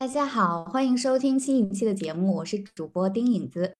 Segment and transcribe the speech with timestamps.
[0.00, 3.76] 大家好，欢迎收听新一期的节目，我是主播丁影子。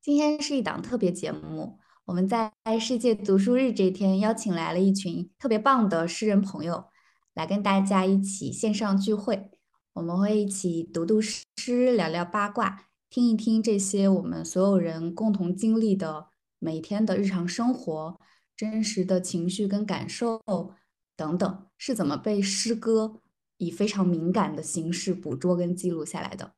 [0.00, 6.86] 今天是一档特别节目，我们在世界读书日这天邀请来了一群特别棒的诗人朋友，
[7.34, 9.50] 来跟大家一起线上聚会。
[9.92, 16.28] 我们会一起读读诗，聊聊八卦，听一听这些我们所有人共同经历的
[16.58, 18.18] 每天的日常生活、
[18.56, 20.40] 真实的情绪跟感受
[21.14, 23.20] 等等，是怎么被诗歌。
[23.62, 26.52] 以非常敏感的形式捕捉跟记录下来的。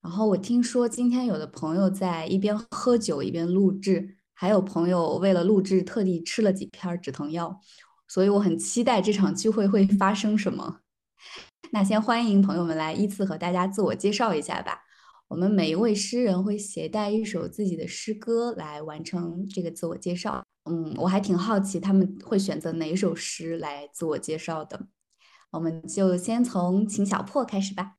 [0.00, 7.60] 然后我听说今天有的朋友在一边喝酒一边录制，还有朋友为了录制特地吃了几片止疼药，
[8.08, 10.80] 所以我很期待这场聚会会发生什么。
[11.70, 14.80] 那先欢迎朋友们来依次和大家自我介绍一下吧。
[15.28, 20.44] 我们每一位诗人会携带一首自己的诗歌来完成这个自我介绍。
[20.68, 24.88] 嗯，我还挺好奇他们会选择哪一首诗来自我介绍的。
[25.52, 27.98] 我们就先从请小破开始吧。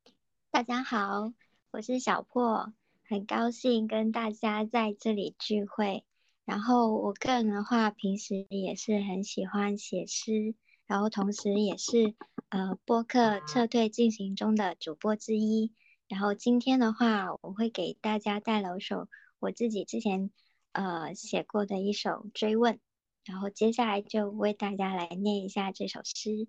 [0.49, 1.34] 大家好，
[1.70, 2.73] 我是小破，
[3.07, 6.04] 很高兴跟大家在这里聚会。
[6.45, 10.55] 然后我个人的话，平时也是很喜欢写诗，
[10.87, 12.15] 然后同时也是
[12.49, 15.71] 呃播客撤退进行中的主播之一。
[16.07, 19.07] 然后今天的话，我会给大家带来一首
[19.38, 20.32] 我自己之前
[20.71, 22.79] 呃写过的一首追问。
[23.26, 26.48] 然后接下来就为大家来念一下这首诗。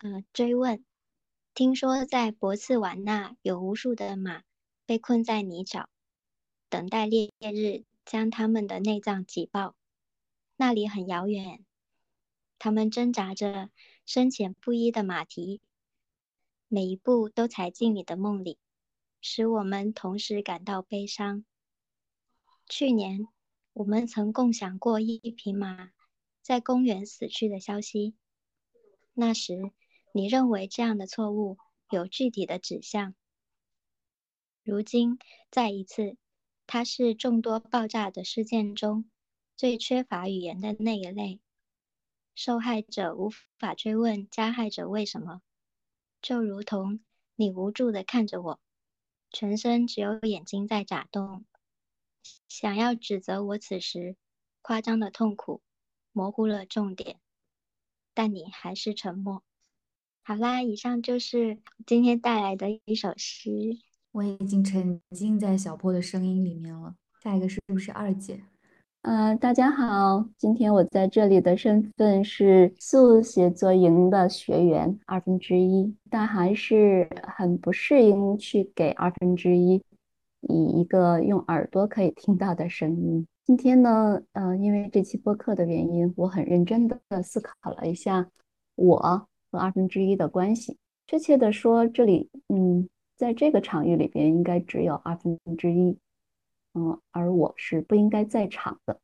[0.00, 0.84] 呃，追问，
[1.54, 4.44] 听说在博茨瓦纳有无数的马
[4.86, 5.86] 被困在泥沼，
[6.68, 9.74] 等待烈日将他们的内脏挤爆。
[10.54, 11.64] 那里很遥远，
[12.60, 13.70] 他们挣扎着
[14.06, 15.60] 深浅不一的马蹄，
[16.68, 18.56] 每一步都踩进你的梦里，
[19.20, 21.44] 使我们同时感到悲伤。
[22.68, 23.26] 去年，
[23.72, 25.90] 我们曾共享过一匹马
[26.40, 28.14] 在公园死去的消息，
[29.12, 29.72] 那时。
[30.18, 31.58] 你认为这样的错误
[31.90, 33.14] 有具体的指向？
[34.64, 35.16] 如今
[35.48, 36.16] 再一次，
[36.66, 39.08] 它是众多爆炸的事件中
[39.56, 41.38] 最缺乏语言的那一类。
[42.34, 45.40] 受害者无法追问加害者为什么，
[46.20, 46.98] 就如同
[47.36, 48.58] 你无助地看着我，
[49.30, 51.46] 全身只有眼睛在眨动，
[52.48, 54.16] 想要指责我此时
[54.62, 55.62] 夸张的痛苦
[56.10, 57.20] 模糊了重点，
[58.14, 59.44] 但你还是沉默。
[60.28, 61.56] 好啦，以上就是
[61.86, 63.50] 今天带来的一首诗。
[64.12, 66.94] 我已经沉浸在小波的声音里面了。
[67.22, 68.38] 下一个是不是二姐？
[69.00, 79.82] 嗯，大家好，今天我在这里的身份是速写作营的学员二分之一，但还是很不适应去给二分之一
[80.42, 83.26] 以一个用耳朵可以听到的声音。
[83.46, 88.28] 今天呢，嗯，因为这期播客的原因，我很认真的思考了一下
[88.74, 89.26] 我。
[89.50, 90.76] 和二分之一的关系，
[91.06, 95.96] 确切的说，这里，嗯，在这个场域里边，应该只有二分之一，
[96.74, 99.00] 嗯，而我是不应该在场的。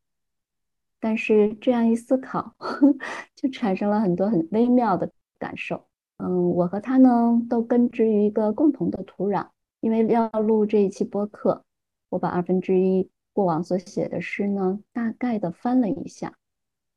[0.99, 2.55] 但是这样一思考，
[3.35, 5.85] 就产生了很多很微妙的感受。
[6.17, 9.47] 嗯，我和他呢，都根植于一个共同的土壤。
[9.81, 11.63] 因为要录这一期播客，
[12.09, 16.37] 我把二分之一过往所写的诗呢，大概的翻了一下，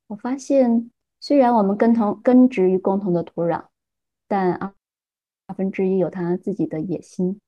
[0.07, 0.91] 我发现。
[1.29, 3.67] 虽然我们根同根植于共同的土壤，
[4.27, 4.73] 但二
[5.45, 7.39] 二分之一有他自己的野心，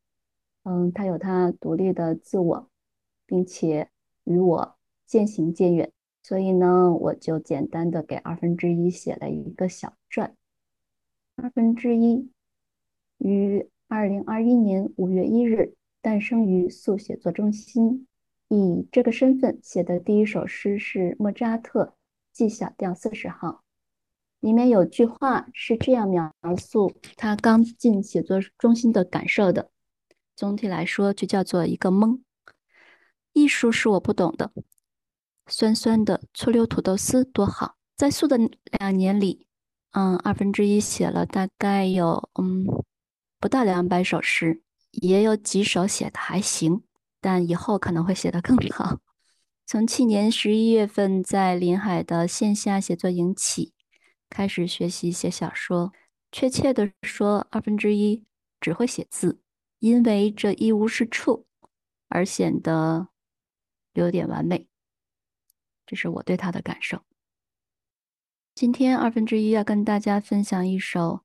[0.65, 2.69] 嗯，他有他独立的自我，
[3.25, 3.89] 并且
[4.25, 4.77] 与我
[5.07, 5.91] 渐行渐远。
[6.23, 10.37] 所以呢，我就简单的给二分之一写了一个小传。
[11.37, 12.29] 二分之一
[13.17, 18.07] 于二零二一年五月一日诞生于速写作中心，
[18.51, 21.95] 以这个身份写的第一首诗是莫扎特。
[22.33, 23.65] G 小调四十号，
[24.41, 29.71] 里面有句话是这样描述他刚进写作中心的感受的。
[30.35, 32.21] 总体来说，就叫做一个懵。
[33.33, 34.51] 艺术是我不懂的，
[35.47, 37.77] 酸酸的醋溜土豆丝多好。
[37.97, 38.39] 在素的
[38.79, 39.47] 两年里，
[39.93, 42.67] 嗯，二分之一写了大概有嗯
[43.39, 46.83] 不到两百首诗，也有几首写的还行，
[47.21, 48.99] 但以后可能会写得更好。
[49.67, 53.75] 从去年十一月份在临海的线下写作营起，
[54.31, 55.93] 开始学习写小说。
[56.33, 58.25] 确切的说，二分之一
[58.61, 59.41] 只会写字，
[59.81, 61.47] 因为这一无是处，
[62.09, 63.09] 而显得
[63.95, 64.69] 有点完美。
[65.85, 67.03] 这是我对他的感受。
[68.55, 71.25] 今天二分之一要跟大家分享一首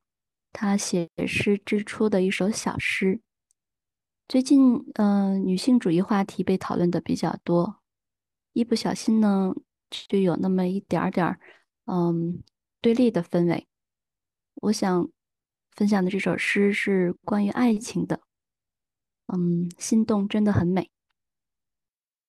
[0.52, 3.22] 他写诗之初的一首小诗。
[4.28, 7.82] 最近，嗯，女性主义话题被讨论的比较多。
[8.54, 9.54] 一不小心呢，
[9.90, 11.40] 就有那么一点点儿，
[11.86, 12.42] 嗯，
[12.86, 13.68] 对立的氛围。
[14.54, 15.10] 我想
[15.72, 18.22] 分享的这首诗是关于爱情的。
[19.26, 20.92] 嗯，心动真的很美。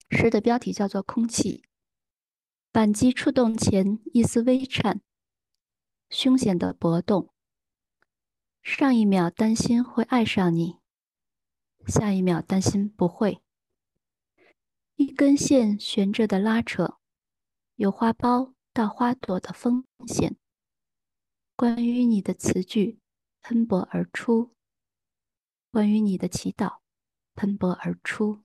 [0.09, 1.61] 诗的标题叫做《空气》。
[2.71, 4.99] 扳机触动前，一丝微颤，
[6.09, 7.31] 凶险的搏动。
[8.63, 10.79] 上一秒担心会爱上你，
[11.85, 13.43] 下一秒担心不会。
[14.95, 16.97] 一根线悬着的拉扯，
[17.75, 20.35] 由花苞到花朵的风险。
[21.57, 22.99] 关于你的词句
[23.41, 24.53] 喷薄而出，
[25.71, 26.81] 关于你的祈祷
[27.33, 28.43] 喷薄而出，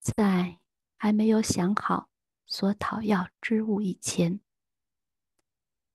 [0.00, 0.58] 在
[0.96, 2.08] 还没有想好
[2.46, 4.40] 所讨要之物以前。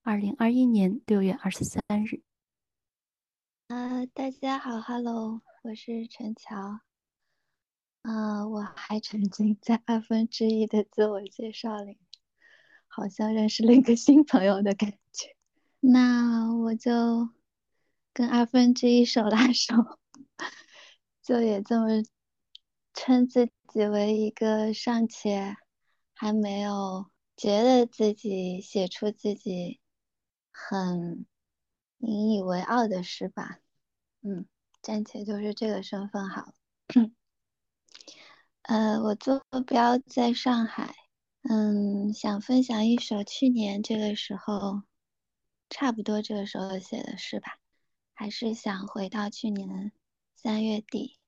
[0.03, 2.21] 二零二一年六月二十三日。
[3.65, 6.81] 啊，大家好，Hello，我是陈乔。
[8.03, 11.97] 啊，我还沉浸在二分之一的自我介绍里，
[12.85, 15.35] 好像认识了一个新朋友的感觉。
[15.91, 17.29] 那我就
[18.13, 19.75] 跟二分之一手拉手，
[21.21, 21.87] 就也这么
[22.93, 25.55] 称自己为一个尚且
[26.13, 29.79] 还没有觉得自己写出自己
[30.51, 31.25] 很。
[31.99, 33.59] 引以为傲的诗吧，
[34.21, 34.45] 嗯，
[34.81, 36.53] 暂且就是这个身份好了。
[38.61, 40.93] 呃，我坐标在上海，
[41.49, 44.83] 嗯，想分享一首去年这个时候，
[45.69, 47.57] 差不多这个时候写的诗吧，
[48.13, 49.91] 还是想回到去年
[50.35, 51.19] 三月底，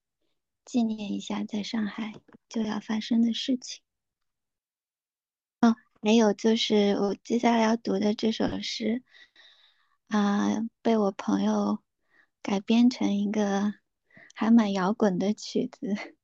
[0.63, 2.13] 纪念一下在上海
[2.47, 3.81] 就要发生的事情。
[5.61, 9.03] 哦，还有就是我接下来要读的这首诗。
[10.07, 11.83] 啊，被我朋友
[12.41, 13.73] 改编成一个
[14.33, 16.15] 还蛮摇滚的曲子，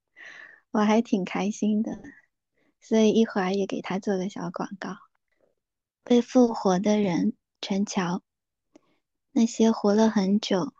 [0.71, 1.99] 我还挺开心的，
[2.79, 4.95] 所以一会儿也给他做个小广告。
[6.05, 7.33] 被复活的人，
[7.65, 8.21] 陈乔。
[9.31, 10.73] 那些活了很久、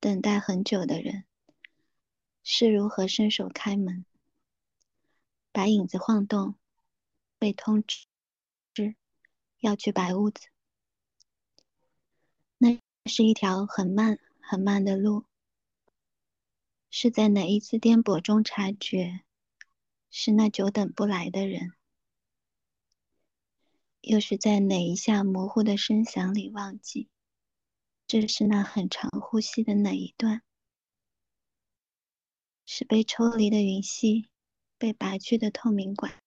[0.00, 1.26] 等待很久的人，
[2.42, 4.06] 是如何伸手开门？
[5.52, 6.54] 白影子晃动，
[7.38, 8.06] 被通知
[9.58, 10.48] 要去白屋子。
[12.56, 15.26] 那是一条很慢很慢的路，
[16.88, 19.20] 是在哪一次颠簸中察觉，
[20.10, 21.74] 是那久等不来的人，
[24.00, 27.08] 又是在哪一下模糊的声响里忘记，
[28.06, 30.42] 这是那很长呼吸的哪一段，
[32.64, 34.28] 是被抽离的云隙，
[34.78, 36.18] 被拔去的透明管，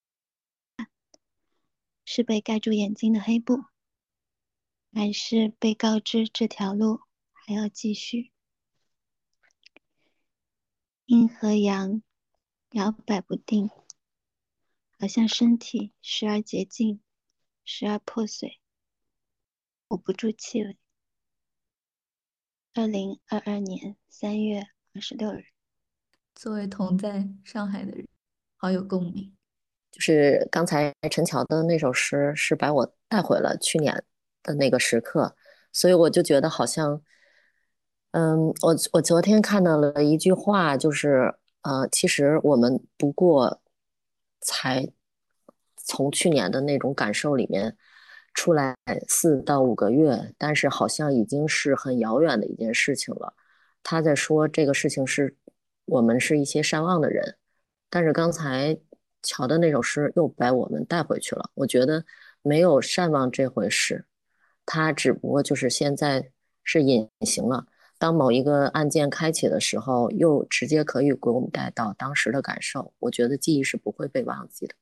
[2.06, 3.64] 是被盖住眼睛的黑布。
[4.96, 8.32] 还是被告知这条路还要继续。
[11.06, 12.04] 阴和阳
[12.74, 13.72] 摇摆不定，
[15.00, 17.02] 好像身体时而洁净，
[17.64, 18.60] 时而破碎。
[19.90, 20.74] 捂不住气了。
[22.74, 25.44] 二零二二年三月二十六日，
[26.36, 28.08] 作为同在上海的人，
[28.56, 29.36] 好有共鸣。
[29.92, 34.04] 就是刚才陈乔的那首诗，是把我带回了去年。
[34.46, 35.38] 的那个时刻，
[35.72, 37.02] 所以我就觉得好像，
[38.12, 43.62] 嗯，我我昨天看到了一句话，就是呃，其实我们不过
[44.42, 44.86] 才
[45.84, 47.78] 从去年的那种感受里面
[48.34, 48.76] 出来
[49.08, 53.34] 四到五个月，但是好像已经是很遥远的一件事情了。
[53.84, 55.36] 他在说这个事情是
[55.86, 57.36] 我们是一些善忘的人，
[57.90, 58.78] 但是刚才
[59.22, 61.50] 乔的那首诗又把我们带回去了。
[61.54, 62.06] 我觉得
[62.42, 64.06] 没有善忘这回事。
[64.66, 66.32] 它只不过就是现在
[66.64, 67.68] 是隐形了。
[68.00, 72.94] 当某一个案件开启的时候，又直接可以给我们带到当时的感受。
[73.00, 74.76] 我觉得记忆是不会被忘记的。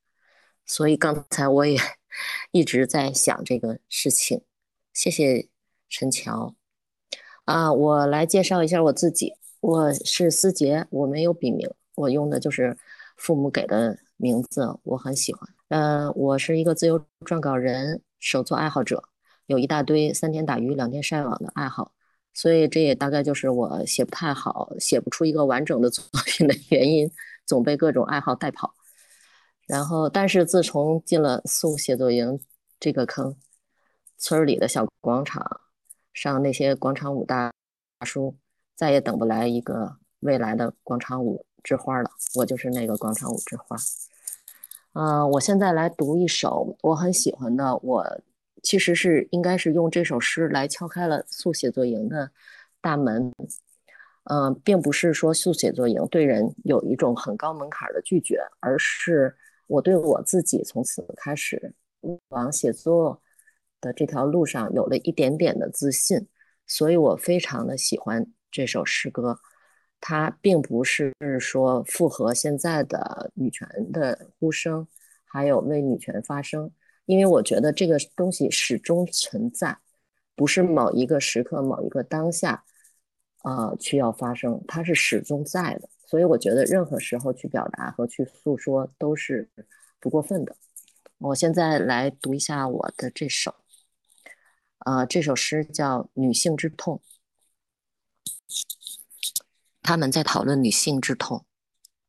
[0.65, 1.79] 所以刚才我也
[2.51, 4.41] 一直在想这个事情。
[4.93, 5.47] 谢谢
[5.89, 6.55] 陈乔。
[7.45, 9.33] 啊，我来介绍一下我自己。
[9.59, 12.77] 我是思杰，我没有笔名，我用的就是
[13.17, 15.47] 父母给的名字，我很喜欢。
[15.69, 19.03] 呃，我是一个自由撰稿人，手作爱好者。
[19.47, 21.91] 有一大堆三天打鱼两天晒网的爱好，
[22.33, 27.11] 所以这也大概就是我写不太好、写不出一个完整的作品的原因，
[27.45, 28.73] 总被各种爱好带跑。
[29.71, 32.37] 然后，但是自从进了素写作营
[32.77, 33.33] 这个坑，
[34.17, 35.61] 村里的小广场
[36.13, 37.53] 上那些广场舞大
[38.01, 38.35] 叔，
[38.75, 42.11] 再也等不来一个未来的广场舞之花了。
[42.35, 43.77] 我就是那个广场舞之花。
[44.91, 48.21] 嗯，我现在来读一首我很喜欢的我。
[48.61, 52.29] 其实是应该是用这首诗来敲开了速写作营的
[52.81, 53.33] 大门，
[54.25, 59.35] 嗯，并不是说速写作营对人有一种很高门槛的拒绝，而是
[59.71, 61.73] 我对我自己从此开始
[62.29, 63.21] 往写作
[63.79, 66.27] 的这条路上有了一点点的自信。
[66.67, 69.39] 所以我非常的喜欢这首诗歌。
[70.03, 74.87] 它并不是说符合现在的女权的呼声，
[75.25, 76.71] 还有为女权发声，
[77.05, 79.77] 因为我觉得这个东西始终存在，
[80.35, 82.63] 不是某一个时刻、某一个当下，
[83.43, 85.87] 呃，需要发生，它是始终在的。
[86.11, 89.49] 所以我觉得任何时候去表达和去诉说都是
[89.97, 90.57] 不过分的。
[91.19, 93.55] 我现在来读一下我的这首，
[94.79, 97.01] 呃，这首诗叫《女性之痛》。
[99.81, 101.45] 他们在讨论女性之痛，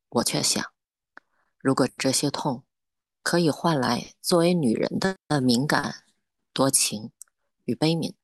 [0.09, 0.73] 我却想，
[1.61, 2.65] 如果这些痛
[3.23, 6.03] 可以换来作为女人的敏感、
[6.53, 7.13] 多情
[7.67, 8.15] 与悲悯，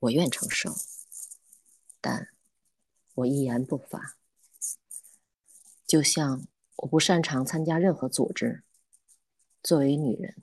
[0.00, 0.70] 我愿承受。
[2.02, 2.28] 但
[3.14, 4.18] 我一言不发，
[5.94, 8.64] 就像我不擅长参加任何组织。
[9.62, 10.42] 作为女人，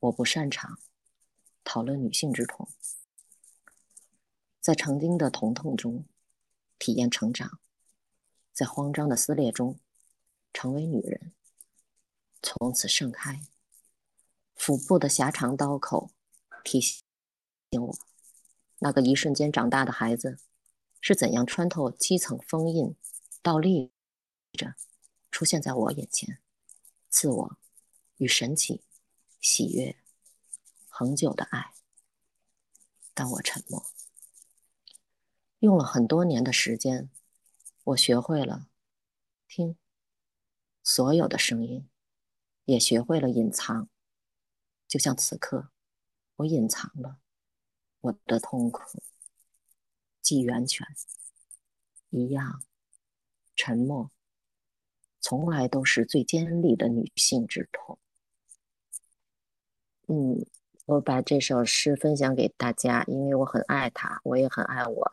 [0.00, 0.78] 我不擅长
[1.64, 2.68] 讨论女性之痛，
[4.60, 6.04] 在曾经的疼痛中
[6.78, 7.58] 体验成长。
[8.52, 9.80] 在慌张的撕裂中，
[10.52, 11.32] 成为女人，
[12.42, 13.40] 从此盛开。
[14.54, 16.10] 腹部的狭长刀口
[16.62, 17.00] 提醒
[17.70, 17.98] 我，
[18.80, 20.38] 那个一瞬间长大的孩子
[21.00, 22.94] 是怎样穿透基层封印，
[23.40, 23.90] 倒立
[24.56, 24.74] 着
[25.30, 26.40] 出现在我眼前。
[27.08, 27.58] 自我
[28.16, 28.82] 与神奇、
[29.40, 29.96] 喜悦、
[30.88, 31.74] 恒久的爱。
[33.14, 33.86] 但我沉默，
[35.60, 37.08] 用了很多年的时间。
[37.84, 38.68] 我学会了
[39.46, 39.78] 听
[40.82, 41.88] 所有的声音，
[42.64, 43.88] 也学会了隐藏。
[44.88, 45.70] 就像此刻，
[46.36, 47.20] 我隐藏了
[48.00, 49.02] 我的痛苦，
[50.20, 50.86] 既源泉
[52.10, 52.62] 一样，
[53.54, 54.10] 沉默
[55.28, 57.98] 从来都是最尖利的女性之痛。
[60.06, 60.46] 嗯，
[60.84, 65.12] 我把这首诗分享给大家，因为我很爱她，我也很爱我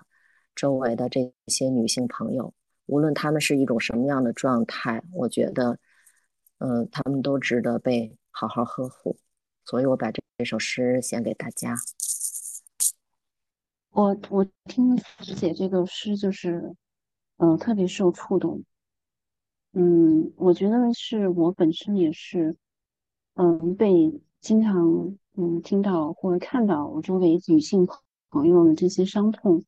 [0.53, 2.53] 周围的这些女性朋友。
[2.85, 5.79] 无论她们是一种什么样的状态，我觉得，
[6.59, 9.17] 嗯，他们都值得被好好呵护。
[9.65, 11.75] 所以我把这这首诗献给大家。
[13.89, 16.75] 我我听写这个诗，就是，
[17.37, 18.63] 嗯，特别受触动。
[19.73, 22.55] 嗯，我觉得是我本身也是，
[23.33, 27.87] 嗯，被经常嗯听到或者看到我周围女性
[28.29, 29.63] 朋友的这些伤痛。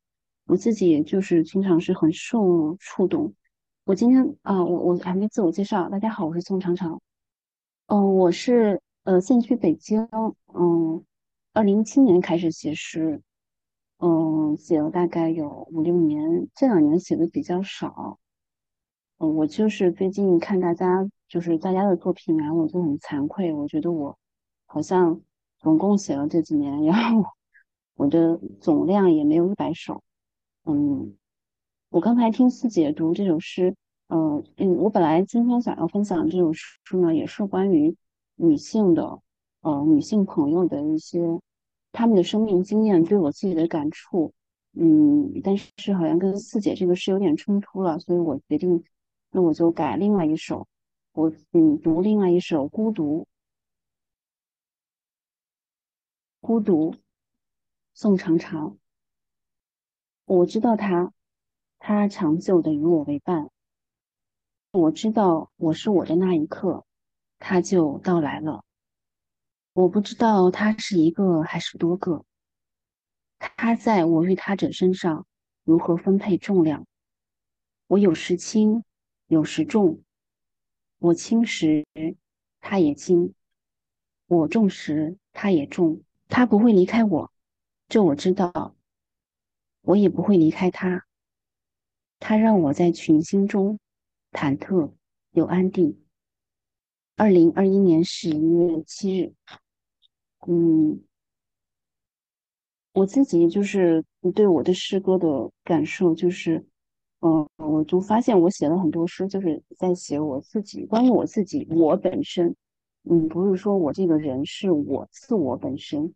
[0.46, 3.34] 我自己也就是经常是很受触动。
[3.84, 7.02] 我今天啊，我我还没自我介绍，大家好，我是宋长长。
[7.86, 10.08] 嗯，我是呃现居北京。
[10.54, 11.04] 嗯，
[11.52, 13.20] 二零一七年开始写诗，
[13.98, 18.20] 嗯，写了大概有五六年，这两年写的比较少。
[19.18, 24.18] 嗯，我就是最近看大家就是大家的作品啊，我就很惭愧，我觉得我
[24.66, 25.20] 好像
[25.58, 27.24] 总共写了这几年，然后
[27.94, 30.02] 我的总量也没有一百首。
[30.64, 31.16] 嗯，
[31.88, 33.74] 我刚才听四姐读这首诗，
[34.08, 37.96] 嗯嗯，我本来今天想要分享这首诗呢，也是关于
[38.34, 39.20] 女性的，
[39.62, 41.40] 呃，女性朋友的一些
[41.92, 44.32] 他们的生命经验对我自己的感触，
[44.74, 48.84] 嗯，但是好像跟四姐这个诗有点冲突了，所以我决定，
[49.36, 50.66] 那我就改另外一首，
[51.12, 53.20] 我嗯读另外一首《孤独》，
[56.40, 56.96] 孤独，
[57.92, 58.78] 宋长长。
[60.24, 61.12] 我知道他，
[61.78, 63.50] 他长久的与我为伴。
[64.70, 66.86] 我知道我是我的那一刻，
[67.38, 68.64] 他就到来了。
[69.74, 72.24] 我不知道他是一个还是多个。
[73.38, 75.26] 他在我与他者身上
[75.62, 76.86] 如何分配重量？
[77.86, 78.82] 我有时轻，
[79.26, 80.02] 有时重。
[80.98, 81.86] 我轻时，
[82.60, 83.32] 他也轻；
[84.26, 86.02] 我重时，他也重。
[86.28, 87.32] 他不会离开我，
[87.88, 88.74] 这我知道。
[89.82, 91.06] 我也不会离开他，
[92.18, 93.78] 他让我在群星中
[94.32, 94.92] 忐忑
[95.30, 96.02] 又安定。
[97.14, 99.32] 二零二一年十一月七日，
[100.48, 101.04] 嗯，
[102.92, 104.04] 我自己就是
[104.34, 106.66] 对我的诗歌的感受就是，
[107.26, 112.54] 嗯，我就发现我写了很多诗，就是在写我自己，关于我自己，我本身，
[113.02, 116.14] 嗯，不是说我这个人是我自我本身，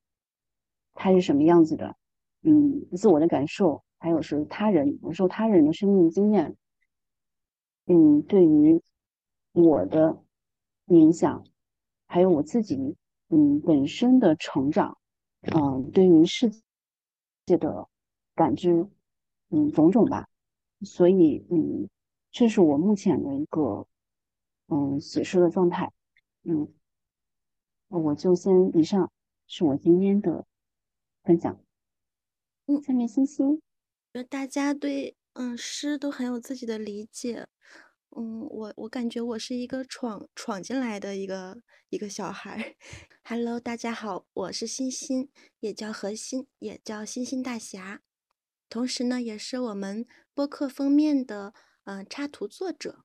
[0.95, 1.97] 他是什么样子的。
[2.43, 6.57] 嗯，自我的感受，还有是他人，我受他人的生命经验，
[7.87, 8.81] 嗯，对于
[9.53, 10.23] 我的
[10.87, 11.45] 影响，
[12.07, 12.97] 还有我自己，
[13.31, 14.97] 嗯，本身的成长，
[15.43, 16.51] 嗯，对于世
[17.47, 17.89] 界的
[18.37, 18.87] 感知，
[19.51, 20.30] 嗯，种种吧。
[20.83, 21.89] 所以，嗯，
[22.31, 23.87] 这是我目前的一个，
[24.69, 25.93] 嗯，写诗的状态。
[26.43, 26.73] 嗯，
[27.89, 29.13] 我就先以上
[29.47, 30.47] 是我今天的
[31.23, 31.61] 分享。
[32.67, 33.63] 嗯，下面欣欣，觉
[34.15, 37.47] 得大家对嗯诗都很有自己的理解。
[38.17, 42.77] 嗯，我我感觉我是一个闯闯进来的一个一个小孩。
[43.23, 48.03] Hello，大家好，我是欣欣，也叫何欣，也叫欣欣大侠，
[48.71, 53.05] 同时呢，也是我们播客封面的呃插图作者。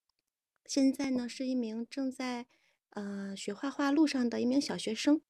[0.64, 2.46] 现在呢，是一名正在
[2.92, 5.22] 呃学画画路上的一名小学生。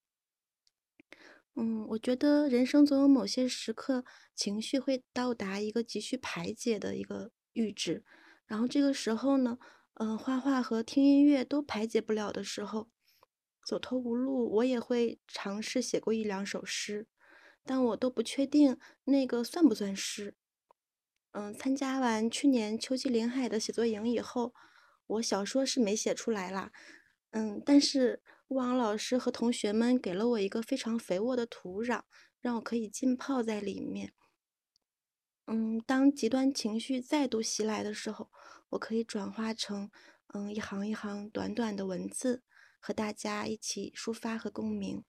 [1.55, 4.03] 嗯，我觉得人生总有某些时刻，
[4.35, 8.03] 情绪会到达一个急需排解的一个阈值，
[8.45, 9.57] 然后这个时候呢，
[9.93, 12.89] 嗯，画画和听音乐都排解不了的时候，
[13.65, 17.07] 走投无路，我也会尝试写过一两首诗，
[17.65, 20.35] 但我都不确定那个算不算诗。
[21.31, 24.53] 嗯，参加完去年秋季临海的写作营以后，
[25.07, 26.71] 我小说是没写出来啦。
[27.31, 32.03] 嗯，但是吴昂老师和同学们给了我一个非常肥沃的土壤，
[32.39, 34.13] 让我可以浸泡在里面。
[35.47, 38.31] 嗯，当极端情绪再度袭来的时候，
[38.69, 39.91] 我可以转化成
[40.27, 42.43] 嗯一行一行短短的文字，
[42.79, 45.03] 和大家一起抒发和共鸣。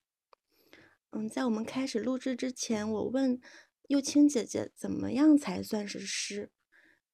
[1.17, 3.41] 嗯，在我们开始录制之前，我问
[3.89, 6.51] 幼青姐姐怎么样才算是诗？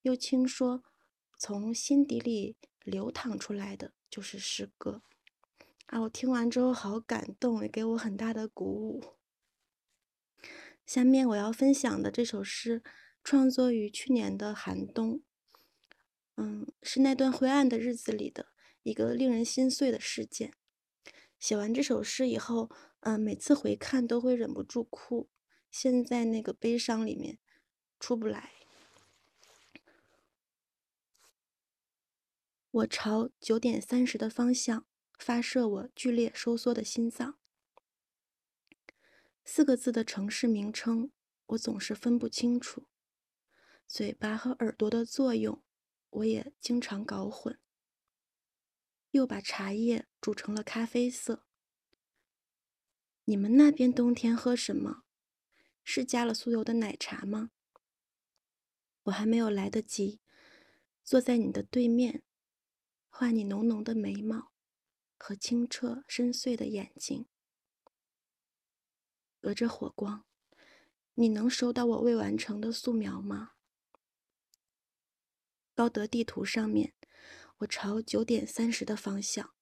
[0.02, 0.82] 幼青说，
[1.38, 3.92] 从心底里流淌出来的。
[4.11, 5.00] 就是诗歌
[5.87, 6.02] 啊！
[6.02, 9.14] 我听完之后好感动，也给我很大的鼓舞。
[10.85, 12.82] 下面我要分享的这首诗，
[13.25, 15.23] 创作于去年的寒冬，
[16.37, 18.49] 嗯，是那段灰暗的日子里的
[18.82, 20.52] 一个令人心碎的事件。
[21.38, 22.71] 写完这首诗以后，
[23.02, 25.28] 嗯，每次回看都会忍不住哭，
[25.71, 27.40] 陷在那个悲伤里面
[27.99, 28.52] 出不来。
[32.71, 34.87] 我朝九点三十的方向
[35.18, 37.38] 发射我剧烈收缩的心脏。
[39.44, 41.11] 四个字的城市名称，
[41.47, 42.87] 我总是分不清楚。
[43.88, 45.61] 嘴巴和耳朵的作用，
[46.11, 47.59] 我也经常搞混。
[49.10, 51.45] 又把茶叶煮成了咖啡色。
[53.25, 55.04] 你们那边冬天喝什么？
[55.85, 57.50] 是加了酥油的奶茶吗？
[59.04, 60.21] 我还没有来得及
[61.04, 62.23] 坐在你的对面。
[63.08, 64.52] 画你浓浓的眉毛
[65.19, 67.26] 和清澈深邃的眼睛，
[69.39, 70.25] 隔着火光，
[71.15, 73.52] 你能收到我未完成的素描吗？
[75.75, 76.95] 高德地图上面，
[77.58, 79.54] 我朝九点三十的方向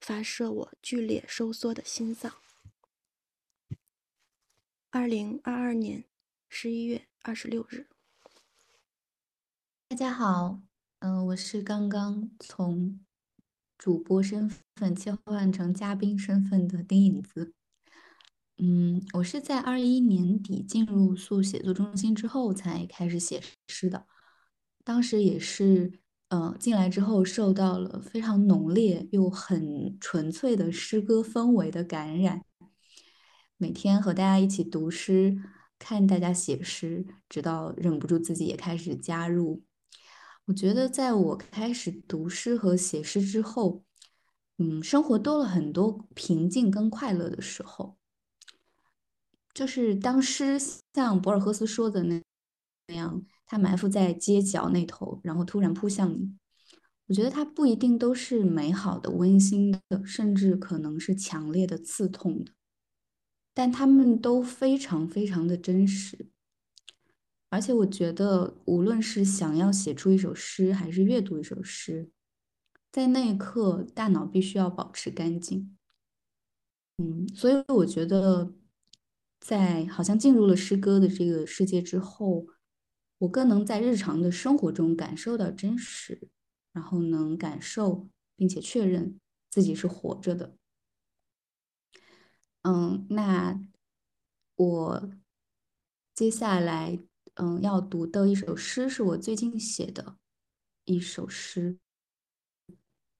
[0.00, 2.40] 发射我剧烈收缩的心脏。
[4.94, 6.04] 二零二二年
[6.48, 7.88] 十一月二十六日，
[9.88, 10.60] 大家好。
[11.00, 13.00] 嗯，我是刚刚从
[13.76, 17.54] 主播身份切换成嘉宾身份的丁影子。
[18.58, 24.06] 嗯，我是在二一年底进入素写作中心之后才开始写诗的。
[24.84, 32.44] 当时也是，呃，进来之后受到了非常浓烈又很纯粹的诗歌氛围的感染。
[33.64, 35.38] 每天和大家一起读诗，
[35.78, 39.62] 看大家写诗，直到忍不住自己也开始加入。
[40.44, 43.82] 我觉得，在我开始读诗和写诗之后，
[44.58, 47.96] 嗯，生活多了很多平静跟快乐的时候。
[49.54, 50.60] 就是当诗
[50.92, 52.20] 像博尔赫斯说的那
[52.88, 56.36] 那样，它埋伏在街角那头，然后突然扑向你。
[57.06, 62.52] 我觉得它不一定都是美好的、温馨的，甚至可能是强烈的、刺痛的，
[63.54, 66.26] 但他们都非常非常的真实。
[67.48, 72.10] 而且我觉得，无论是想要写出一首诗，还是阅读一首诗，
[72.90, 75.76] 在那一刻，大脑必须要保持干净。
[76.98, 78.52] 嗯，所以我觉得，
[79.40, 82.46] 在好像进入了诗歌的这个世界之后，
[83.18, 86.28] 我更能在日常的生活中感受到真实，
[86.72, 90.56] 然后能感受并且确认自己是活着的。
[92.64, 93.58] 嗯，那
[94.56, 95.10] 我
[96.14, 97.00] 接下来。
[97.36, 100.18] 嗯，要读的一首诗是我最近写的
[100.84, 101.80] 一首诗，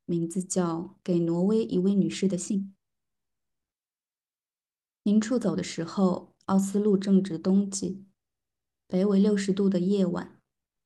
[0.05, 2.61] 名字叫《给挪威一位女士的信》。
[5.03, 8.05] 您出走的时候，奥斯陆正值冬季，
[8.87, 10.41] 北纬六十度的夜晚，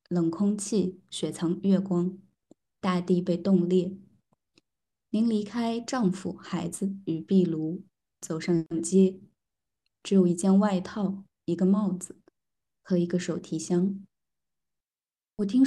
[0.08, 2.16] 冷空气雪藏月光，
[2.80, 3.98] 大地被冻裂。
[5.10, 7.82] 您离开丈夫、孩子与壁炉，
[8.20, 9.20] 走上街，
[10.02, 12.16] 只有一件外套，一个帽子。
[12.80, 14.02] 和一个手提箱。
[15.36, 15.62] 我听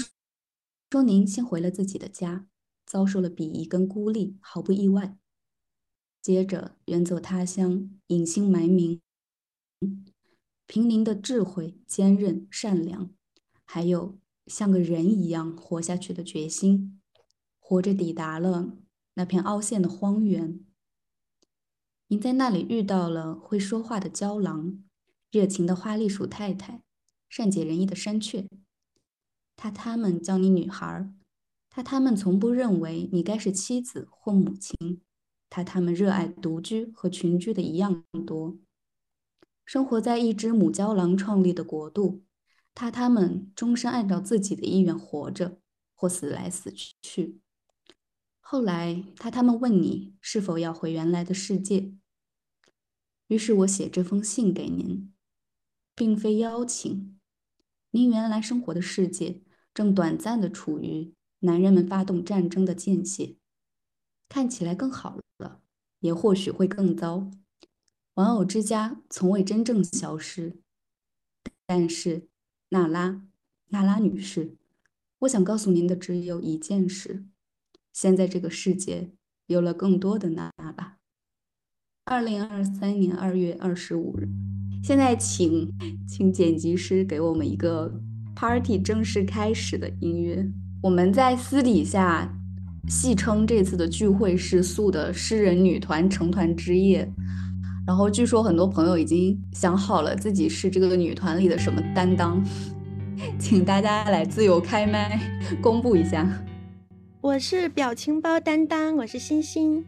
[0.89, 2.47] 说您先回了自己的家，
[2.83, 5.19] 遭受了鄙夷跟孤立，毫不意外。
[6.19, 8.99] 接着远走他乡，隐姓埋名，
[10.65, 13.11] 凭您的智慧、坚韧、善良，
[13.65, 16.99] 还有像个人一样活下去的决心，
[17.59, 18.79] 活着抵达了
[19.13, 20.65] 那片凹陷的荒原。
[22.11, 24.83] 您在那里遇到了会说话的郊狼，
[25.31, 26.81] 热情的花栗鼠太太，
[27.29, 28.45] 善解人意的山雀。
[29.55, 31.09] 他他们叫你女孩，
[31.69, 35.01] 他他们从不认为你该是妻子或母亲，
[35.49, 38.57] 他他们热爱独居和群居的一样多。
[39.63, 42.23] 生活在一只母郊狼创立的国度，
[42.75, 45.59] 他他们终身按照自己的意愿活着，
[45.95, 47.39] 或死来死去。
[48.41, 51.93] 后来，他他们问你是否要回原来的世界。
[53.31, 55.09] 于是我写这封信给您，
[55.95, 57.17] 并非邀请。
[57.91, 59.41] 您原来生活的世界
[59.73, 63.39] 正短暂的处于男人们发动战争的间隙，
[64.27, 65.61] 看起来更好了，
[66.01, 67.31] 也或许会更糟。
[68.15, 70.59] 玩偶之家从未真正消失，
[71.65, 72.27] 但是，
[72.67, 73.25] 娜拉，
[73.67, 74.57] 娜拉女士，
[75.19, 77.23] 我想告诉您的只有一件事：
[77.93, 79.13] 现在这个世界
[79.45, 80.97] 有了更多的娜拉。
[82.05, 84.27] 二零二三年二月二十五日，
[84.83, 85.71] 现在请
[86.07, 87.93] 请剪辑师给我们一个
[88.35, 90.45] party 正式开始的音乐。
[90.81, 92.27] 我们在私底下
[92.89, 97.07] 戏称这次的聚会是素的诗人女团成团之夜。
[97.85, 102.43] 然后据说很多朋友已经想好了自己是这个女团里的什么担当，
[103.37, 105.19] 请大家来自由开麦
[105.61, 106.27] 公布一下。
[107.21, 109.85] 我是表情包担当，我是星星，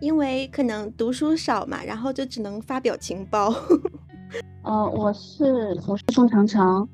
[0.00, 3.52] 因为可能读书少嘛，然后就只能发表情包。
[4.64, 6.88] 嗯， 我是我是宋长城，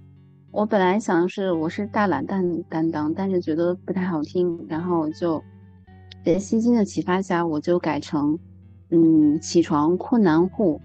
[0.50, 5.42] 我本来想的是我是大懒蛋担当，但是觉得不太好听，然后就
[6.24, 8.38] 在星星的启发下，我就改成。
[8.94, 10.78] 嗯，起床困难户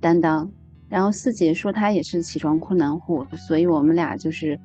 [0.00, 0.48] 担当，
[0.88, 4.56] 然后四姐说她也是起床困难户，所以我们俩就是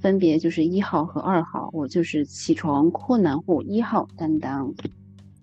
[0.00, 4.72] 分别就是一号和二号，我就是起床困难户一号担当。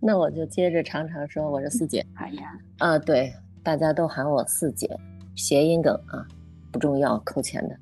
[0.05, 2.05] 那我就接着常常说我是四姐。
[2.13, 4.87] 哎呀，啊，对，大家都喊我四姐，
[5.35, 6.23] 谐音梗啊，
[6.71, 7.75] 不重要，扣钱的。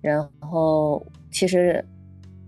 [0.00, 1.84] 然后其实。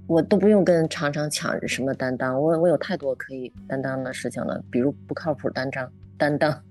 [0.07, 6.63] 我都不用跟常常抢什么担当，我我有太多可以担当的事情了，比如不靠谱担当担当，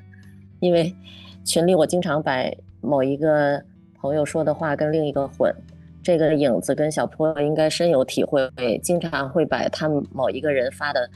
[0.58, 0.96] 因为
[1.44, 2.42] 群里我经常把
[2.80, 3.62] 某一个
[4.00, 5.54] 朋友说的话跟另一个混，
[6.02, 8.50] 这个影子跟小坡应该深有体会，
[8.82, 11.10] 经常会把他们某一个人发的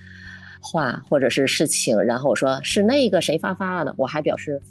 [0.63, 4.63] 话或者是事情，然后我说是那个谁发发的，我还表示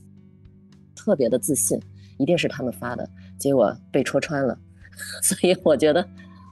[0.95, 1.79] 特别的自信，
[2.17, 4.57] 一定是他们发的，结果被戳穿了，
[5.21, 6.03] 所以我觉得。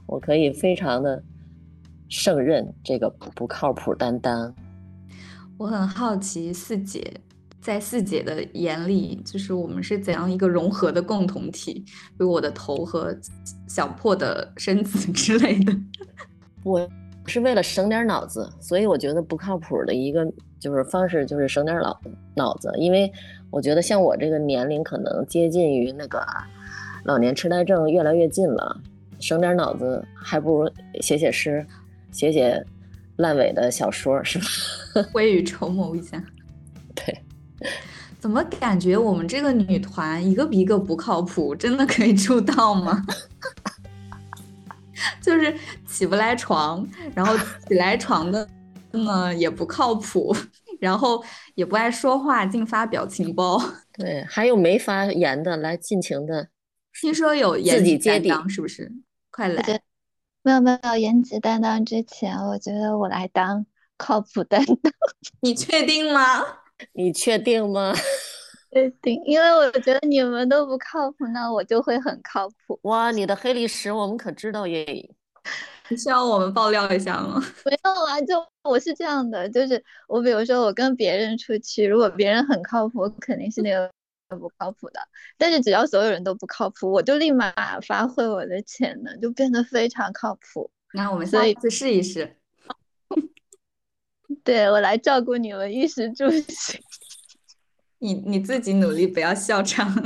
[0.06, 1.22] 我可以非常的
[2.08, 4.52] 胜任这个不靠谱担当。
[5.56, 7.14] 我很好奇四姐
[7.60, 11.74] 在四姐的眼里，就是我们是怎样一个融合的共同体？
[11.74, 13.16] 比如我的头和
[13.68, 15.72] 小破的身子之类的。
[16.64, 16.90] 我
[17.26, 20.26] 是为了省点脑子，所以我觉得不靠谱的一个
[20.58, 22.00] 就是方式就是省点脑
[22.34, 23.10] 脑子，因为
[23.50, 26.24] 我觉得像我这个年龄，可能接近于那个
[27.04, 28.80] 老年痴呆症越来越近了。
[29.18, 31.66] 省点脑子，还不如写写诗，
[32.10, 32.64] 写写
[33.16, 35.08] 烂尾的小说，是吧？
[35.12, 36.22] 未雨绸缪一下。
[36.94, 37.16] 对。
[38.18, 41.54] 怎么感觉我们这个女团一个比一个不靠谱？
[41.56, 43.02] 真的可以出道吗？
[45.20, 45.54] 就是
[45.86, 47.36] 起不来床，然后
[47.68, 48.48] 起来床的
[48.92, 50.34] 呢也不靠谱，
[50.80, 51.22] 然后
[51.54, 53.60] 也不爱说话，净发表情包。
[53.92, 56.48] 对，还有没发言的，来尽情的。
[57.00, 58.90] 听说有颜值担当，是不是？
[59.30, 59.80] 快来！
[60.42, 64.92] 没有没有颜值担当之前，我觉得我来当靠谱担当。
[65.40, 66.44] 你确定吗？
[66.92, 67.94] 你确定吗？
[68.72, 72.78] 确定，因为我觉得你们都不靠谱，那我就会很靠谱。
[72.82, 74.84] 哇，你的黑历史我们可知道耶！
[75.88, 77.40] 你需要我们爆料一下吗？
[77.64, 83.90] 不用啊，就我是这样的，就是我比如说我跟别人出去，如果别人很靠谱，肯定是那个。
[84.38, 85.00] 不靠谱的，
[85.36, 90.70] 但是只要所有人都不靠谱，我就立马发挥我的潜能，就变得非常靠谱。
[90.94, 92.36] 那我们下一次试一试。
[94.44, 96.80] 对我来照顾你们衣食住行。
[98.00, 99.88] 你你自己努力，不要笑场。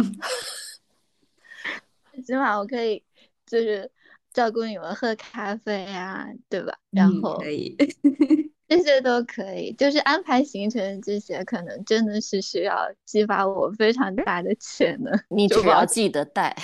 [2.24, 3.02] 起码我可以
[3.46, 3.90] 就是
[4.32, 6.76] 照顾你们喝咖啡啊，对吧？
[6.92, 7.76] 然后可以。
[8.66, 15.12] 这些都可以，就是安排行程这些，可能真的是需要激发我非常大的潜能。
[15.28, 16.56] 你只要记得带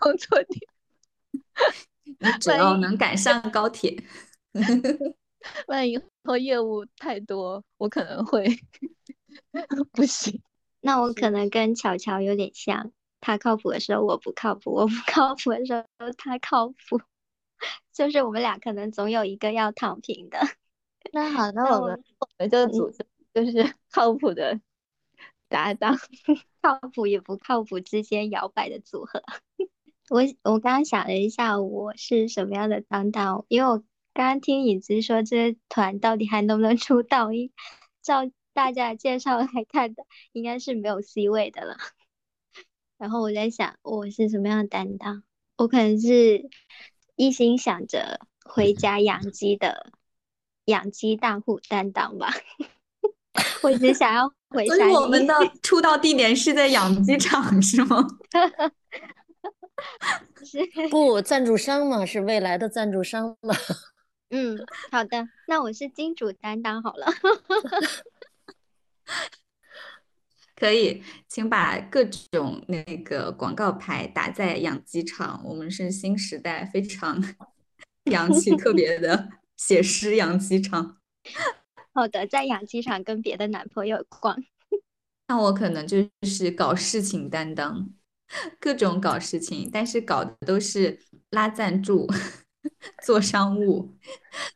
[0.00, 0.66] 工作地，
[2.18, 4.02] 你只要能赶上高铁。
[5.68, 8.44] 万一以后业务太多，我可能会
[9.92, 10.40] 不行。
[10.80, 15.84] 那我可能跟巧巧有点像，他靠谱的时候我不靠谱，我不 靠谱的时候
[16.16, 17.00] 他靠谱，
[17.92, 20.38] 就是我们俩可能总有一个要躺平的。
[21.12, 24.60] 那好，那我们我们就组成就是靠谱的
[25.48, 25.96] 搭档，
[26.60, 29.22] 靠谱与不靠谱之间摇摆的组合。
[30.08, 33.44] 我我刚刚想了一下，我是什么样的搭档？
[33.48, 33.78] 因为我
[34.14, 37.52] 刚刚听影子说这团到底还能不能出道，一
[38.02, 41.76] 照大家的介绍来看的，应该是没有 C 位的了。
[42.98, 45.22] 然后我在想，我是什么样的担当？
[45.56, 46.48] 我可能是
[47.16, 49.92] 一心想着回家养鸡的
[50.66, 52.32] 养鸡大户担当吧。
[53.62, 58.06] 我只想要 回所以我们的出道地点是在养鸡场，是吗？
[60.44, 60.58] 是
[60.90, 63.54] 不，赞助商嘛，是未来的赞助商嘛。
[64.30, 64.58] 嗯，
[64.90, 67.06] 好的，那我是金主担当好了。
[70.54, 75.42] 可以，请把各种那个广告牌打在养鸡场。
[75.44, 77.20] 我们是新时代，非常
[78.10, 80.98] 洋气、特别的写诗养鸡场。
[81.92, 84.40] 好的，在养鸡场跟别的男朋友逛。
[85.26, 87.90] 那我可能就是搞事情担当，
[88.60, 92.06] 各种搞事情，但是搞的都是拉赞助、
[93.02, 93.96] 做商务、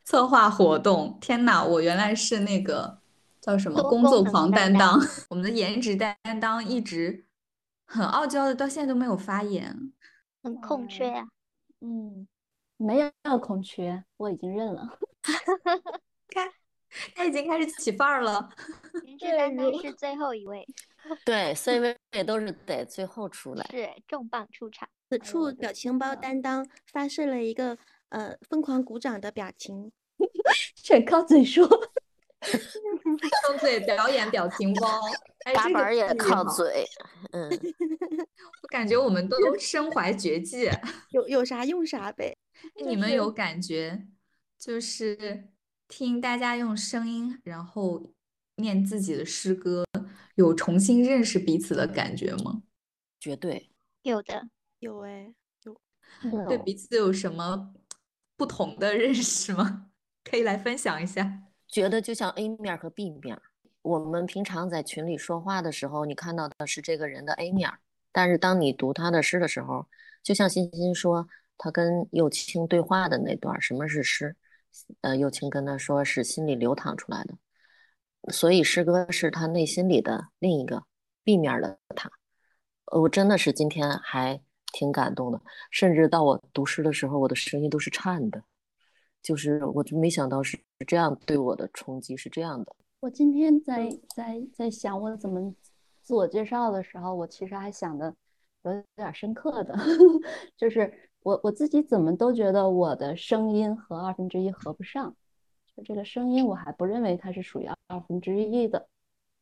[0.05, 1.17] 策划活动。
[1.19, 3.01] 天呐，我原来是那个。
[3.47, 4.99] 叫什么工作狂担当？
[5.29, 7.25] 我们的颜值担当一直
[7.85, 9.93] 很傲娇的，到现在都没有发言，
[10.43, 11.25] 很空缺呀。
[11.79, 12.27] 嗯，
[12.75, 14.99] 没有空缺，我已经认了。
[16.27, 16.51] 看，
[17.15, 18.49] 他已经开始起范儿了。
[19.05, 20.67] 颜值担当是最后一位。
[21.23, 23.65] 对，C 位都是得最后出来。
[23.71, 24.89] 是重磅出场。
[25.09, 27.77] 此处表情包担当发射了一个
[28.09, 29.93] 呃疯狂鼓掌的表情，
[30.75, 31.65] 全靠嘴说。
[33.47, 35.01] 靠嘴表演表情包，
[35.53, 36.85] 打板也靠嘴。
[37.31, 37.49] 嗯，
[38.61, 40.69] 我感觉我们都身怀绝技，
[41.11, 42.37] 有有啥用啥呗。
[42.85, 44.07] 你们有感觉，
[44.57, 45.49] 就是
[45.87, 48.11] 听大家用声音，然后
[48.57, 49.85] 念自己的诗歌，
[50.35, 52.63] 有重新认识彼此的感觉吗？
[53.19, 53.71] 绝对
[54.03, 54.47] 有的，
[54.79, 55.81] 有哎，有。
[56.47, 57.73] 对彼此有什么
[58.35, 59.87] 不同的认识吗？
[60.23, 61.43] 可以来分享一下。
[61.67, 63.39] 觉得就像 A 面和 B 面，
[63.81, 67.69] 我们平常在群里说话的时候，你看到的是这个人的 A 面，
[68.11, 69.85] 但是当你读他的诗的时候，
[70.23, 71.27] 就像欣欣说
[71.57, 74.35] 他跟幼青对话的那段，什么是诗？
[75.01, 77.35] 呃，幼青跟他说是心里流淌出来的，
[78.31, 80.83] 所以诗歌是他内心里的另一个
[81.23, 82.11] B 面的他。
[82.85, 84.39] 我真的是今天还
[84.71, 88.43] 挺感动的，甚至到我读诗的时候，我的声音都是颤的。
[89.27, 92.73] 就是我就没想到是这样，对我的冲击是这样的。
[93.01, 95.53] 我今天在在在想我怎么
[96.01, 98.15] 自我介绍的时候，我其实还想的
[98.63, 99.77] 有点深刻的，
[100.55, 105.13] 就是我我自己怎么都觉得我的声音和二分之一合不上，
[105.75, 108.87] 就这个声音我还不认为它是属于二分之一的，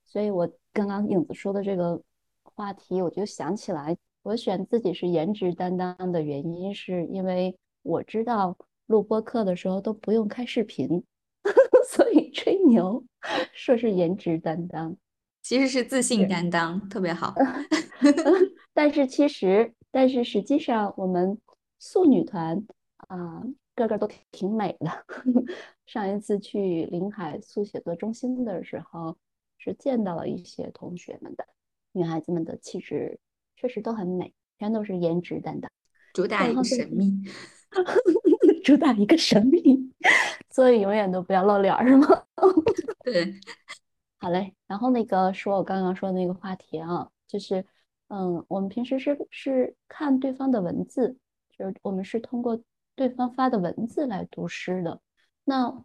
[0.04, 2.02] 所以我刚刚影子说的这个
[2.42, 8.58] 话题，我就想起来，我选自己是颜值担当的原因，是因为我知道。
[8.88, 11.04] 录播课的时候都不用开视频，
[11.90, 13.04] 所以吹牛
[13.54, 14.96] 说是颜值担当，
[15.42, 17.34] 其实是自信担当，特别好。
[18.74, 21.38] 但是其实，但是实际上，我们
[21.80, 22.66] 素女团
[22.98, 23.42] 啊，
[23.74, 25.06] 个个都挺美的。
[25.86, 29.18] 上一次去临海素写作中心的时候，
[29.58, 31.46] 是见到了一些同学们的
[31.94, 33.20] 女孩子们的气质
[33.56, 35.72] 确实都很美，全都是颜值担当，
[36.14, 37.14] 主打一个神秘。
[38.66, 39.62] 主打一个神秘，
[40.50, 42.08] 所以永远都不要露脸，是吗？
[43.04, 43.32] 对，
[44.18, 44.56] 好嘞。
[44.66, 47.64] 然后那个说我刚刚说的那个话题啊，就是，
[48.08, 51.16] 嗯，我们平时是是看对方的文字，
[51.56, 52.60] 就是我们是通过
[52.96, 55.00] 对方发的文字来读诗的。
[55.44, 55.84] 那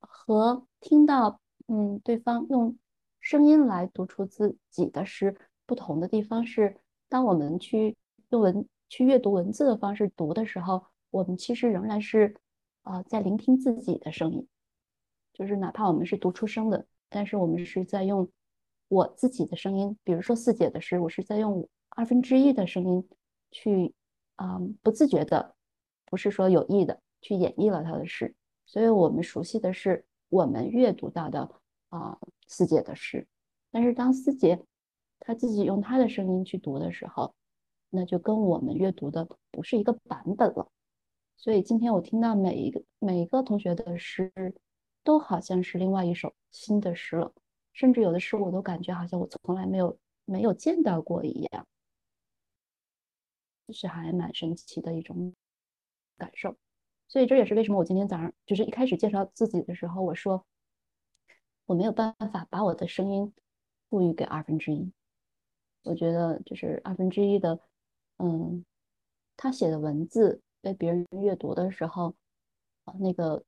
[0.00, 2.78] 和听到嗯对方用
[3.20, 6.78] 声音来读出自己的诗不同的地方是，
[7.10, 7.94] 当我们去
[8.30, 10.82] 用文去阅读文字的方式读的时候。
[11.10, 12.36] 我们其实仍然是，
[12.82, 14.46] 啊，在聆听自己的声音，
[15.32, 18.28] 就是哪怕我们是读出声的，但是我们是在用
[18.88, 19.96] 我自己的声音。
[20.04, 23.08] 比如说四姐的诗，我是在用二分之一的声音
[23.50, 23.94] 去，
[24.36, 25.54] 啊，不自觉的，
[26.04, 28.34] 不是说有意的去演绎了他的诗。
[28.66, 31.48] 所以我们熟悉的是我们阅读到的
[31.88, 33.26] 啊四姐的诗，
[33.70, 34.60] 但是当四姐
[35.20, 37.34] 她自己用她的声音去读的时候，
[37.90, 40.68] 那就跟我们阅读的不是一个版本了。
[41.36, 44.32] 所以今天我听到每一个每一个同学的诗，
[45.04, 47.32] 都好像是另外一首新的诗了，
[47.72, 51.66] 甚至有的诗我都感觉好像我从来没有没有见到过一样。
[53.66, 55.34] 就是还蛮神奇的一种
[56.16, 56.56] 感受。
[57.08, 60.44] 所以这也是为什么我今天早上就是一开始介绍自己的时候，我说
[61.66, 63.32] 我没有办法把我的声音
[63.90, 64.92] 赋予给二分之一。
[65.82, 67.60] 我觉得就是二分之一的，
[68.18, 68.64] 嗯，
[69.36, 72.14] 他写的文字被别人阅读的时候，
[72.98, 73.44] 那个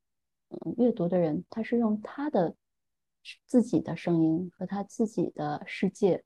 [0.49, 2.55] 嗯阅读的人他是用他的
[3.45, 6.23] 自己的声音和他自己的世界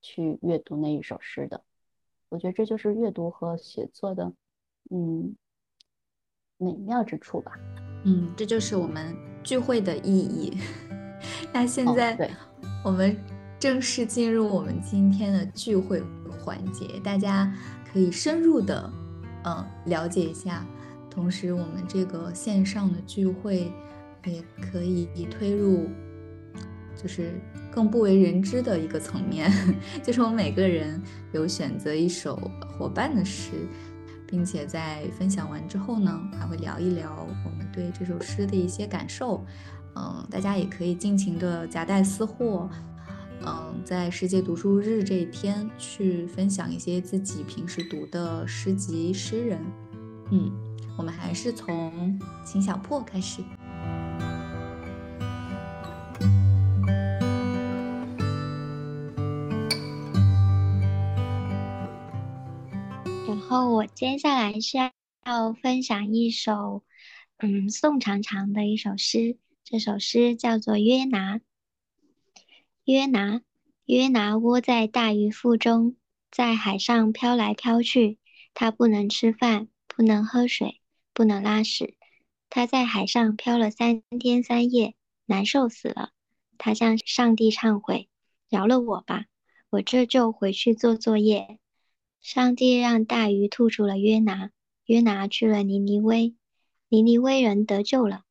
[0.00, 1.62] 去阅读那一首诗的。
[2.30, 4.32] 我觉得这就是阅读和写作的，
[4.90, 5.36] 嗯。
[6.56, 7.52] 美妙之处吧，
[8.04, 10.56] 嗯，这就是我们聚会的意义。
[11.52, 12.30] 那现在，
[12.84, 13.14] 我们
[13.58, 17.52] 正式进入我们今天的聚会环节，大家
[17.84, 18.88] 可以深入的，
[19.44, 20.66] 嗯，了解一下。
[21.10, 23.70] 同时，我们这个线上的聚会
[24.24, 25.88] 也可以推入，
[27.00, 29.50] 就是更不为人知的一个层面，
[30.02, 31.00] 就是我们每个人
[31.32, 32.36] 有选择一首
[32.78, 33.50] 伙伴的诗。
[34.26, 39.44] 并且在分享完之后呢，还会聊一聊我们对这首诗的一些感受。
[39.94, 42.68] 嗯，大家也可以尽情的夹带私货。
[43.42, 49.60] 嗯，在世界读书日这一天去分享一些自己平时读的诗集、诗人。
[50.30, 50.50] 嗯，
[50.96, 53.42] 我们还是从秦小破开始。
[63.26, 64.78] 然后我接下来是
[65.26, 66.82] 要分享一首，
[67.38, 69.36] 嗯，宋长长的一首诗。
[69.64, 71.38] 这首诗叫做《约拿》。
[72.84, 73.40] 约拿，
[73.86, 75.96] 约拿窝在大鱼腹中，
[76.30, 78.18] 在海上飘来飘去。
[78.52, 80.82] 他不能吃饭，不能喝水，
[81.14, 81.96] 不能拉屎。
[82.50, 84.94] 他在海上漂了三天三夜，
[85.24, 86.10] 难受死了。
[86.58, 88.10] 他向上帝忏悔
[88.50, 89.24] ：“饶了我吧，
[89.70, 91.58] 我这就回去做作业。”
[92.20, 94.50] 上帝让大鱼吐出了约拿，
[94.84, 96.34] 约拿去了尼尼微，
[96.90, 98.24] 尼尼微人得救了。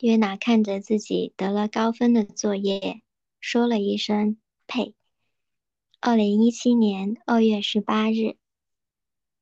[0.00, 3.00] 约拿看着自己得了高分的作业，
[3.42, 4.94] 说了一声“呸”。
[6.00, 8.36] 二零一七年二月十八日，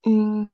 [0.03, 0.49] 嗯，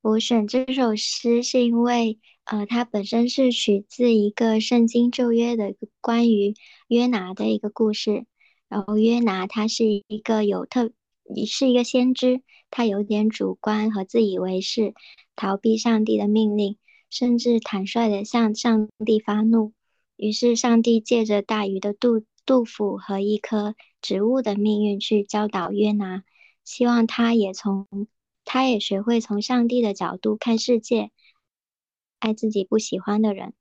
[0.00, 6.54] 我选这首诗是因为，呃，它本身是取自一个圣经旧约的关于
[6.88, 8.24] 约拿的一个故事。
[8.70, 10.90] 然后约拿他是一个有特，
[11.46, 12.42] 是一个先知。
[12.70, 14.94] 他有点主观和自以为是，
[15.36, 16.78] 逃避上帝的命令，
[17.10, 19.74] 甚至坦率地向上帝发怒。
[20.16, 26.24] 于是，上帝借着大鱼的肚杜甫和一棵植物的命运去教导约拿，
[26.64, 27.86] 希望他也从
[28.42, 31.10] 他也学会从上帝的角度看世界，
[32.20, 33.52] 爱自己不喜欢的人。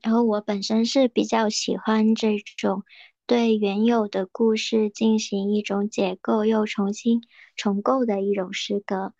[0.00, 2.84] 然后，我本身是比较喜欢这种。
[3.26, 7.22] 对原有的故事进行一种解构又重新
[7.56, 9.14] 重构的一种诗歌，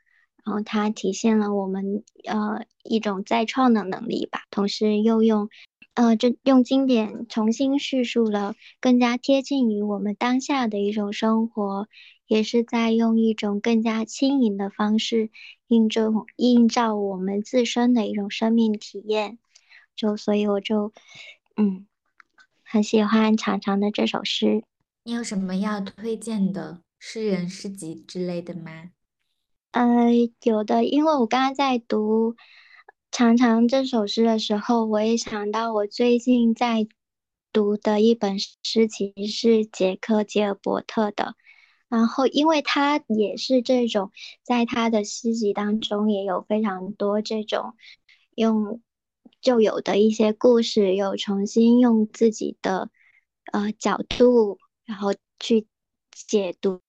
[0.45, 5.49] 然后它体现了我们呃一种再创的能力吧，同时又用
[5.95, 11.89] 呃这用经典重新叙述了更加贴近于我们当下的一种生活，
[12.27, 15.31] 也是在用一种更加轻盈的方式
[15.69, 19.39] 映照映照我们自身的一种生命体验，
[19.97, 20.93] 就所以我就
[21.57, 21.87] 嗯。
[22.67, 24.65] 很喜欢长长的这首诗，
[25.05, 28.91] 你有什么要推荐的诗人诗集之类的吗？
[29.71, 30.11] 呃，
[30.43, 32.35] 有的，因为我刚刚在读
[33.15, 36.89] 常常这首诗的时候，我也想到我最近在
[37.53, 41.37] 读的一本诗集是杰克吉尔伯特的，
[41.89, 44.11] 然后因为他也是这种，
[44.43, 47.77] 在他的诗集当中也有非常多这种
[48.35, 48.83] 用。
[49.41, 52.91] 就有的一些故事，又重新用自己的
[53.53, 55.69] 呃角度，然后去
[56.11, 56.81] 解读，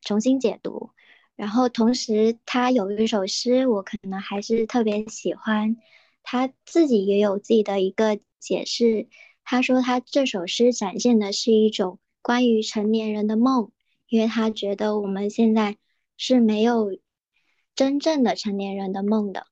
[0.00, 0.92] 重新解读。
[1.40, 5.74] 然后同时，他有一首诗，我可能还是特别喜欢。
[6.22, 9.08] 他自己也有自己的一个解释。
[9.42, 13.72] 他说，他这首诗展现的是一种关于成年人的梦，
[14.10, 15.78] 因为他觉得我们现在
[16.18, 16.98] 是没有
[17.74, 19.46] 真正的成年人的梦的。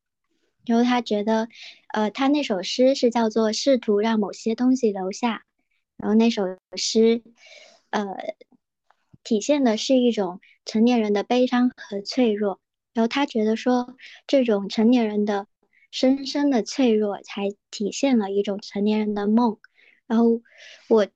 [0.66, 1.48] 然后他觉得，
[1.94, 5.46] 呃，他那首诗是叫做“试图让某些东西留下”，
[5.96, 6.44] 然后那首
[6.76, 7.22] 诗，
[7.88, 8.04] 呃，
[9.24, 12.60] 体现的是一种成年人的悲伤和脆弱。
[12.92, 13.96] 然后他觉得说，
[14.26, 15.46] 这种成年人的
[15.90, 19.58] 深深的脆弱，才体现了一种成年人的梦。
[20.06, 20.42] 然后
[20.88, 21.06] 我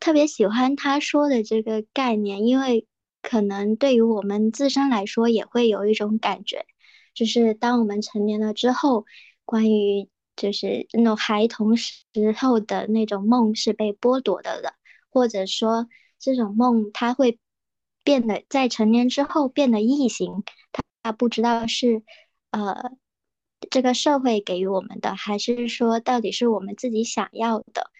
[0.00, 2.86] 特别喜欢他说的这个概念，因为
[3.22, 6.66] 可能对于我们自身来说，也会有一种感觉。
[7.14, 9.06] 就是当我们成年了之后，
[9.44, 12.02] 关于就是那种孩童时
[12.36, 14.74] 候的那种梦是被剥夺的了，
[15.10, 15.86] 或者说
[16.18, 17.38] 这种梦它会
[18.04, 20.44] 变得在成年之后变得异形，
[21.02, 22.02] 它不知道是
[22.50, 22.92] 呃
[23.70, 27.90] 这个社会给予我们的，还是说到底是我们自己想要的。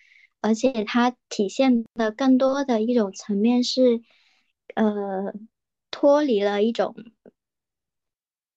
[0.40, 4.02] 而且它体现的更多的一种层面是，
[4.74, 5.32] 呃，
[5.90, 6.94] 脱离了一种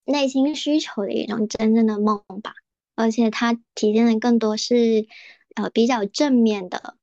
[0.03, 2.53] 内心需求的一种真正的梦吧。
[2.95, 5.07] 而且它体现的更多是，
[5.55, 6.97] 呃，比较正面的，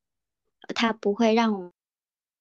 [0.75, 1.73] 它不会让我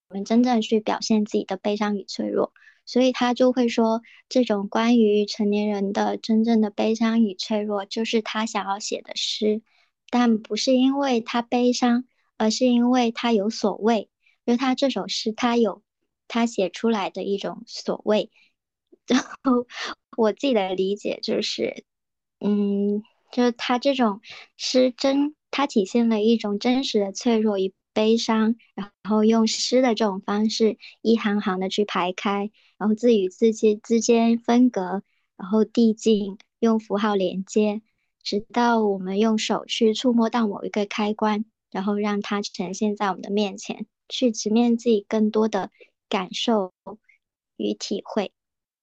[0.09, 2.53] 我们真正去表现自己的悲伤与脆弱。
[2.87, 9.63] 所以他就会说，这种关于成年人的真正的悲伤与脆弱，就是他想要写的诗，
[10.11, 12.05] 但不是因为他悲伤。
[12.37, 14.11] 而是因为他有所谓，
[14.45, 15.85] 就他这首诗，他有
[16.27, 18.33] 他写出来的一种所谓。
[19.07, 19.69] 然后
[20.17, 21.85] 我自己的理解就是，
[22.41, 24.21] 嗯，就是他这种
[24.57, 35.03] 诗真，它体现了一种真实的脆弱与悲伤，然后用诗的这种方式，一行行的去排开，然后字与字间之间分隔，
[35.39, 37.81] 然后递进，用符号连接，
[38.23, 41.47] 直到我们用手去触摸到某一个开关。
[41.71, 45.73] 然后让它呈现在我们的面前，去直面自己更多的
[46.09, 46.73] 感受
[47.57, 48.31] 与体会。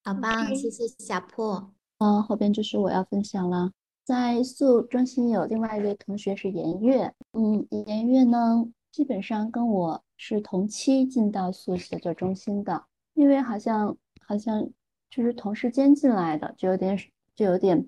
[0.04, 1.72] 好棒，谢谢小破。
[1.96, 3.72] 嗯，后边就是我要分享了。
[4.04, 12.84] 在宿中心有另外一位同学是颜月，嗯，颜月呢基本上跟我是同期进到宿写作中心的，
[13.14, 14.70] 因为好像好像
[15.10, 16.96] 就是同时间进来的，就有点
[17.34, 17.84] 就有点，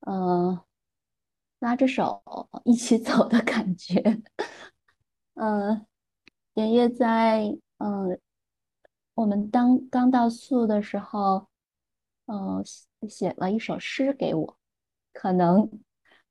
[0.00, 0.58] 嗯。
[1.60, 2.22] 拉着手
[2.64, 4.22] 一起走的感觉，
[5.34, 5.84] 嗯，
[6.54, 8.20] 爷爷在嗯，
[9.14, 11.48] 我们当刚到宿的时候，
[12.26, 12.64] 嗯，
[13.08, 14.56] 写了一首诗给我，
[15.12, 15.68] 可能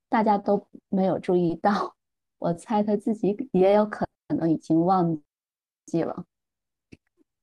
[0.07, 1.96] 大家都没有注意到，
[2.39, 5.21] 我猜他自己也有可能已经忘
[5.85, 6.25] 记了。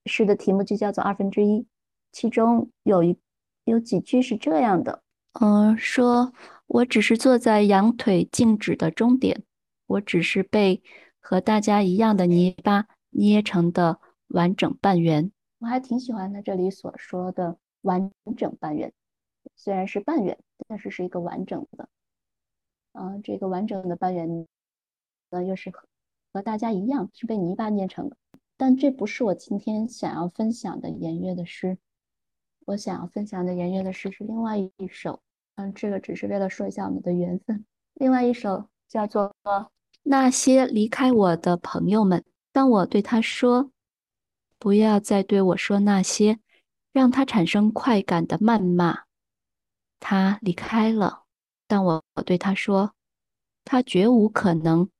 [0.06, 1.66] 诗的题目就叫做二分之一，
[2.12, 3.18] 其中有一
[3.64, 5.02] 有几句是这样的，
[5.40, 6.32] 嗯，说。
[6.66, 9.44] 我只是坐在羊腿静止的终点，
[9.86, 10.82] 我只是被
[11.20, 15.30] 和大家一样的泥巴捏成的完整半圆。
[15.58, 18.90] 我还挺喜欢他这里所说的完整半圆，
[19.54, 20.36] 虽然是半圆，
[20.66, 21.86] 但是是一个完整的。
[22.92, 24.46] 嗯，这个完整的半圆
[25.34, 25.82] 呢，又是和
[26.32, 28.16] 和大家一样是被泥巴捏成的。
[28.56, 31.76] 但这不是我今天想要分享的颜悦的诗，
[32.66, 35.20] 我想要分享的颜悦的诗是另外一首。
[35.56, 37.64] 嗯，这个只是为了说一下我们的缘分。
[37.94, 39.34] 另外一首叫做
[40.02, 42.20] 《那些离开我的朋友们》，
[42.52, 43.70] 当我对他说
[44.58, 46.40] ：“不要再对我说那些
[46.92, 49.04] 让他产生快感的谩骂。”
[50.00, 51.22] 他离开了。
[51.66, 52.92] 当我对他说
[53.64, 54.90] ：“他绝无可能，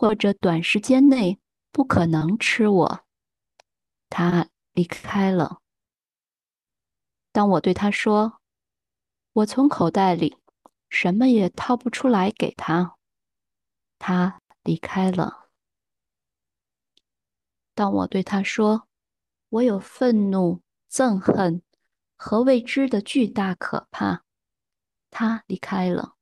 [0.00, 1.38] 或者短时间内
[1.70, 3.04] 不可能吃我。”
[4.08, 5.60] 他离开了。
[7.30, 8.40] 当我对他说。
[9.32, 10.36] 我从口袋里
[10.88, 12.96] 什么也掏不出来给他，
[13.96, 15.48] 他离开了。
[17.76, 18.88] 当我对他说
[19.50, 21.62] ：“我有愤怒、憎恨
[22.16, 24.24] 和未知的巨大可怕。”
[25.10, 26.16] 他离开了。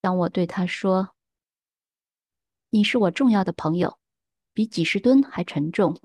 [0.00, 1.14] 当我对他说
[2.70, 3.98] ：“你是我重要的朋友，
[4.52, 6.00] 比几十吨还沉重。”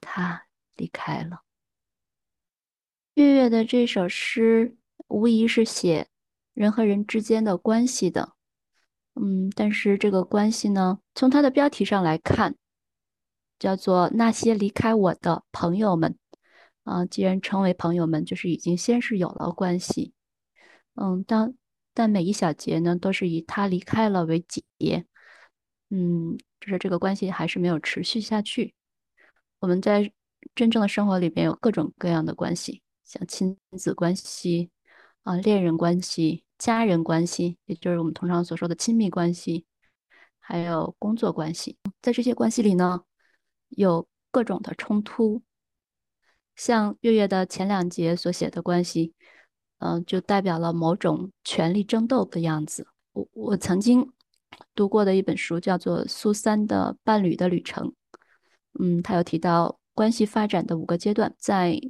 [0.00, 1.42] 他离开了。
[3.14, 4.76] 月月的这首诗
[5.08, 6.08] 无疑是写
[6.52, 8.32] 人和人之间的关系的，
[9.14, 12.56] 嗯，但是这个关系呢，从它的标题上来看，
[13.58, 16.18] 叫做那些离开我的朋友们，
[16.82, 20.12] 啊，既然成为朋友们，就是已经先是有了关系，
[20.94, 21.54] 嗯，当
[21.92, 25.06] 但每一小节呢，都是以他离开了为结，
[25.96, 28.74] 嗯，就是这个关系还是没有持续下去。
[29.60, 30.12] 我们在
[30.52, 32.82] 真正的生活里边有各种各样的关系。
[33.04, 34.70] 像亲子关系
[35.22, 39.66] 啊、恋人关系、家人关系，也就是我们通常所说的亲密关系，
[40.40, 41.78] 还有工作关系。
[42.02, 43.04] 在这些关系里呢，
[43.68, 45.42] 有各种的冲突。
[46.56, 49.14] 像月月的前两节所写的关系，
[49.78, 52.88] 嗯，就代表了某种权力争斗的样子。
[53.12, 54.10] 我我曾经
[54.74, 57.88] 读过的一本书叫做《苏三的伴侣的旅程》，
[58.80, 61.80] 嗯，他有提到关系发展的五个阶段，在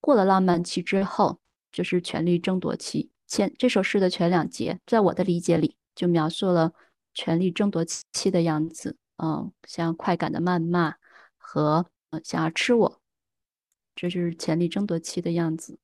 [0.00, 1.40] 过了浪漫期之后，
[1.72, 3.10] 就是权力争夺期。
[3.26, 6.72] 前这首诗的前两节，在我的理解里，就描述了
[7.12, 8.96] 权力争夺期的样子。
[9.16, 10.94] 嗯，像快感的谩骂
[11.36, 11.86] 和
[12.22, 13.00] 想要吃我，
[13.94, 15.78] 这就是权力争夺期的样子。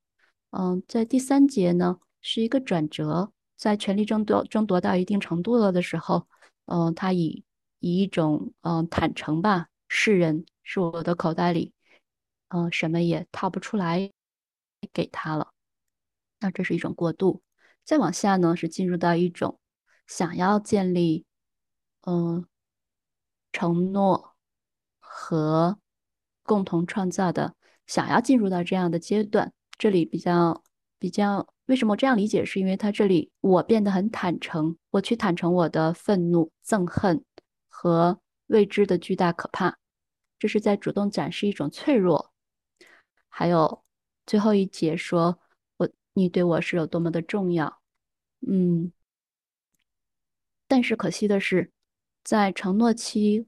[0.51, 3.33] 嗯，在第三节呢，是一个转折，
[3.63, 6.27] 在权力争夺争夺到一定程度了的时候，
[6.67, 7.45] 嗯，他以
[7.79, 11.73] 以一种嗯坦诚吧，世人是我的口袋里。
[12.49, 14.11] 嗯，什么也掏不出来
[14.93, 15.53] 给他了。
[16.41, 17.41] 那这是一种过渡。
[17.85, 19.61] 再往下呢，是进入到一种
[20.09, 21.25] 想要建立，
[22.05, 22.45] 嗯，
[23.53, 24.35] 承诺
[24.99, 25.79] 和
[26.43, 27.55] 共同创造的，
[27.87, 29.53] 想要进入到这样的阶段。
[29.79, 30.65] 这里比较
[31.03, 32.45] 比较，为什么这样理解？
[32.45, 37.25] 是因为他这里我变得很坦诚，我去坦诚我的愤怒、憎恨
[37.69, 39.77] 和未知的巨大可怕，
[40.39, 42.33] 这是在主动展示一种脆弱。
[43.29, 43.83] 还有
[44.25, 45.41] 最后一节说。
[45.79, 47.81] 我你对我是有多么的重要，
[48.47, 48.93] 嗯，
[50.69, 51.73] 但是可惜的是，
[52.23, 53.47] 在承诺期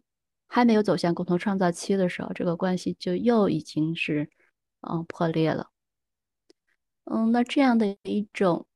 [0.48, 4.28] 还没有走向共同创造期的时候，这个关系就又已经是
[4.80, 5.70] 嗯破裂了。
[7.04, 8.66] 嗯，那这样的一种，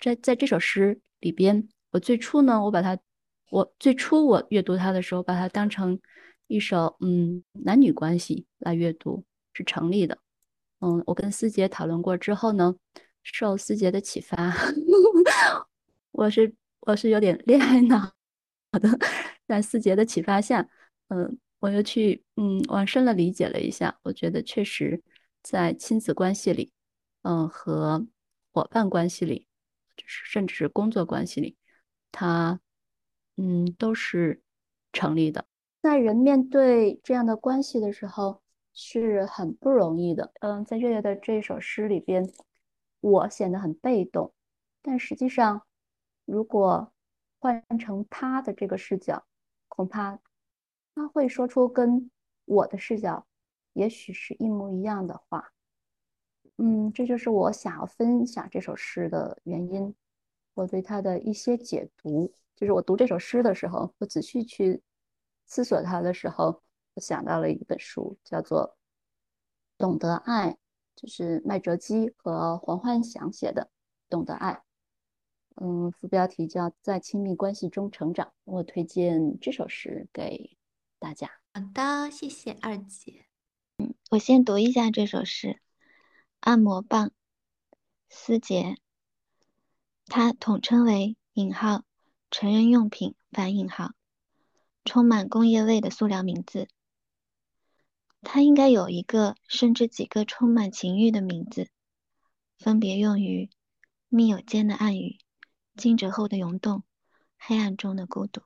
[0.00, 2.98] 在在这首诗里边，我最初呢，我把它，
[3.50, 5.98] 我最初我阅读它的时候，把它当成
[6.46, 10.18] 一首嗯男女关系来阅读是成立的。
[10.80, 12.76] 嗯，我跟思杰讨论过之后呢。
[13.26, 14.52] 受思杰的启发，
[16.12, 17.98] 我是我是有点恋爱脑
[18.70, 18.86] 好的，
[19.48, 20.68] 在思杰的启发下，
[21.08, 25.02] 嗯，我又去嗯往深了理解了一下，我觉得确实
[25.42, 26.70] 在亲子关系里，
[27.24, 28.06] 嗯和
[28.52, 29.48] 伙伴关系里，
[29.96, 31.56] 就是甚至是工作关系里，
[32.12, 32.60] 它
[33.36, 34.40] 嗯都是
[34.92, 35.44] 成立的。
[35.82, 38.40] 在人面对这样的关系的时候
[38.72, 40.32] 是很不容易的。
[40.40, 42.32] 嗯，在月月的这首诗里边。
[43.00, 44.32] 我显得很被动，
[44.80, 45.66] 但实际上，
[46.24, 46.90] 如果
[47.38, 49.26] 换成他的这个视角，
[49.68, 50.18] 恐怕
[50.94, 52.10] 他会说出跟
[52.46, 53.26] 我的视角
[53.74, 55.52] 也许是一模一样的话。
[56.56, 59.94] 嗯，这就是我想要分享这首诗的原因。
[60.54, 64.82] 我对它的一些解读，就是我读这首诗的时候，我仔细去
[65.46, 66.62] 思索它的时候，
[66.94, 68.76] 我想到了一本书，叫做
[69.78, 70.50] 《懂得爱》。
[70.96, 73.62] 就是麦哲基和黄焕祥写的
[74.08, 74.52] 《懂得爱》，
[75.56, 78.32] 嗯，副标题叫“在亲密关系中成长”。
[78.44, 80.56] 我推荐这首诗给
[81.00, 81.28] 大家。
[81.52, 83.26] 好的，谢谢二姐。
[83.78, 85.60] 嗯，我先读一下这首诗：
[86.44, 87.10] 按摩棒，
[88.10, 88.76] 思杰，
[90.04, 91.84] 它统称为“引号
[92.30, 93.94] 成人用品”反引号，
[94.84, 96.68] 充满工业味的塑料名字。
[98.20, 101.70] 它应该有一个甚至几个充满情欲的名字，
[102.58, 103.48] 分别用于
[104.10, 105.16] 密友间的暗语、
[105.76, 106.84] 惊蛰后的涌动、
[107.38, 108.42] 黑暗中的孤独，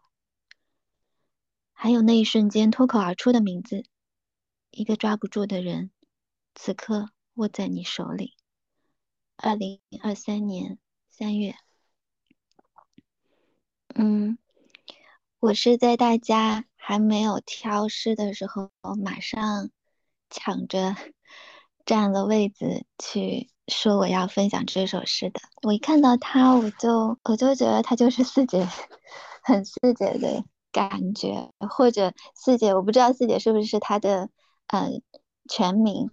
[1.73, 3.83] 还有那一瞬间脱口而出的名字，
[4.71, 5.91] 一个抓不住的人，
[6.55, 8.35] 此刻握在你手里。
[9.37, 10.79] 二零二三年
[11.09, 11.55] 三月，
[13.95, 14.37] 嗯，
[15.39, 16.67] 我是在大家。
[16.81, 19.69] 还没有挑诗的时候，我马上
[20.31, 20.97] 抢着
[21.85, 25.39] 占了位子去说我要分享这首诗的。
[25.61, 28.67] 我一看到他，我就我就觉得他就是四姐，
[29.43, 34.31] 很四姐的感觉，或者四姐，我不知道四姐是不是他的
[34.69, 34.89] 呃
[35.49, 36.11] 全名。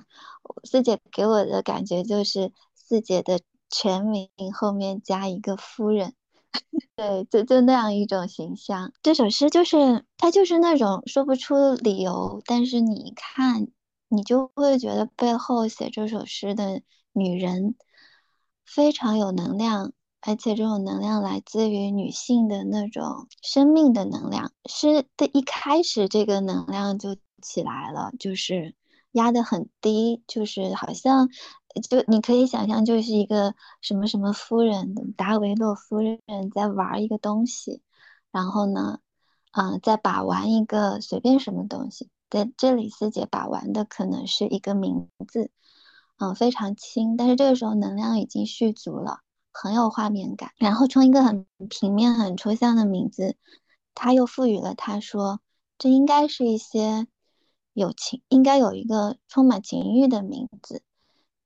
[0.63, 6.13] 四姐给我的感觉就是四姐的全名后面加一个夫人。
[6.95, 8.93] 对，就就那样一种形象。
[9.03, 13.67] 这首诗就是它就是那种说不出理由，但是你看，
[14.07, 16.81] 你就会觉得背后写这首诗的
[17.11, 17.75] 女人
[18.65, 24.53] 非常有能量，而且这种能量来自于女性的那种生命的能量。
[24.69, 28.73] 诗的一开始，这个能量就起来了，就是
[29.15, 31.29] 压得很低，就是好像。
[31.89, 36.21] 就你可以想象，就是一个什么什么夫人，达维洛夫人
[36.53, 37.81] 在玩一个东西，
[38.31, 38.99] 然后呢，
[39.51, 42.07] 啊，在把玩一个随便什么东西。
[42.29, 45.51] 在这里，四姐把玩的可能是一个名字，
[46.17, 49.19] 嗯，非常轻，但是这个时候能量已经蓄足了，
[49.51, 50.51] 很有画面感。
[50.57, 53.35] 然后从一个很平面、很抽象的名字，
[53.93, 55.41] 他又赋予了他说，
[55.77, 57.05] 这应该是一些
[57.75, 60.81] 有情，应该有一个充满情欲的名字。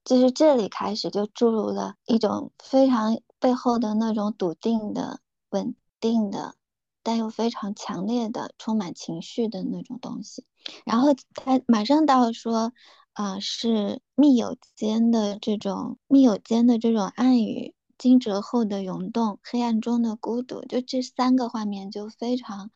[0.06, 6.56] 就是这里开始就注入了一种非常背后的那种笃定的、稳定的，
[7.02, 10.46] 但又非常强烈的、充满情绪的那种东西。
[10.86, 12.74] 然后他马上到说，
[13.14, 22.70] 啊，是密友间的这种密友间的这种暗语，惊蛰后的涌动，黑暗中的孤独，就这三个画面就非常，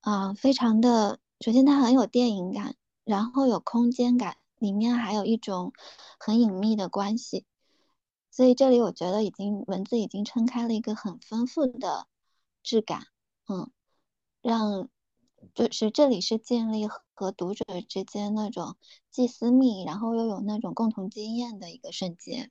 [0.00, 1.20] 啊，非常的。
[1.40, 2.74] 首先它很有电影感，
[3.04, 4.36] 然后有空间感。
[4.60, 5.72] 里面还有一种
[6.18, 7.46] 很隐秘的关系，
[8.28, 12.08] 所以这里我觉得已经文字已经撑开了一个很丰富的
[12.64, 13.06] 质感，
[13.46, 13.70] 嗯，
[14.42, 14.88] 让
[15.54, 18.74] 就是这里是建立和读者之间那种
[19.12, 22.50] 既私密，然后又有那种共同经验的一个瞬间。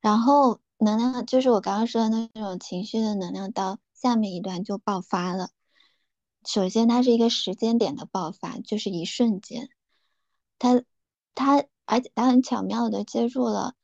[0.00, 5.50] 然后能量就是我刚刚说的那种情绪的能量，到下面一段就爆发了。
[6.46, 9.68] 首先，它是一个时间点的爆发，就是一瞬间。
[10.58, 10.82] 它
[11.34, 13.74] 它而且它很巧妙的接住了，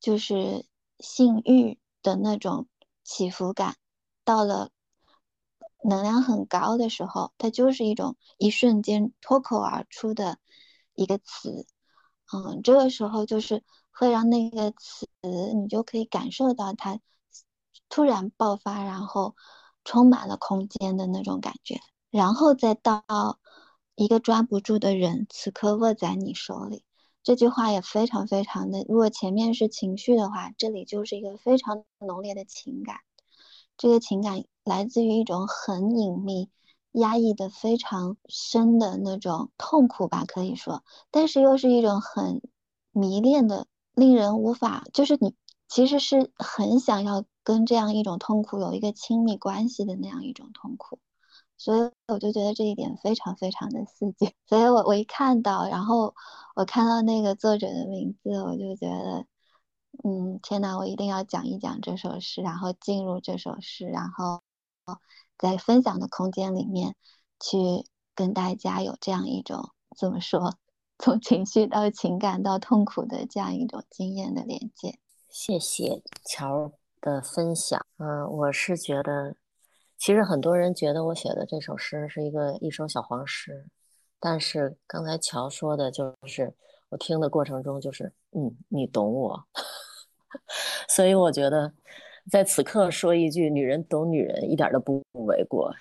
[0.00, 0.64] 就是
[0.98, 2.68] 性欲的那种
[3.04, 3.76] 起伏感，
[4.24, 4.70] 到了。
[5.84, 10.38] 能量很高的时候，它就是一种一瞬间脱口而出的
[10.94, 11.64] 一个词，
[12.32, 15.06] 嗯，这个时候就是会让那个词
[15.54, 16.98] 你就可以感受到它
[17.88, 19.36] 突然爆发，然后
[19.84, 21.78] 充满了空间的那种感觉，
[22.10, 23.38] 然后再到
[23.94, 26.84] 一个抓不住的人此刻握在你手里，
[27.22, 33.00] 这句话也非常非常的，如果前面是情绪的话，这里就是一个非常浓烈的情感。
[33.76, 36.48] 这个情感来自于一种很隐秘、
[36.92, 42.40] 压抑的非常深的那种痛苦吧，可以说，但是又是一种很
[42.92, 45.34] 迷恋的、令人无法，就是你
[45.68, 50.98] 其实是很想要跟这样一种痛苦有一个亲密关系的那样一种痛苦，
[51.56, 54.34] 所以我就觉得这一点非常非常的刺激。
[54.46, 56.14] 所以我我一看到，然后
[56.54, 59.26] 我看到那个作者的名字，我就觉得。
[60.04, 60.76] 嗯，天哪！
[60.76, 64.42] 我一定要讲一讲这首诗，然后进入这首诗，然后
[65.38, 66.94] 在分享的空间里面
[67.40, 67.56] 去
[68.14, 70.54] 跟大家有这样一种怎么说，
[70.98, 74.98] 从情绪到情感到痛苦的这样一种经验的连接。
[75.30, 77.84] 谢谢乔的分享。
[77.96, 79.34] 嗯，我是觉得，
[79.98, 83.66] 其实很多人觉得我写的这首诗是一个一首小黄诗，
[84.20, 86.54] 但是刚才乔说的就是
[86.90, 89.44] 我听的过程中就是，嗯，你懂我。
[90.88, 91.72] 所以我觉得，
[92.30, 95.74] 在此刻说一句“女人懂女人”一点都不为过，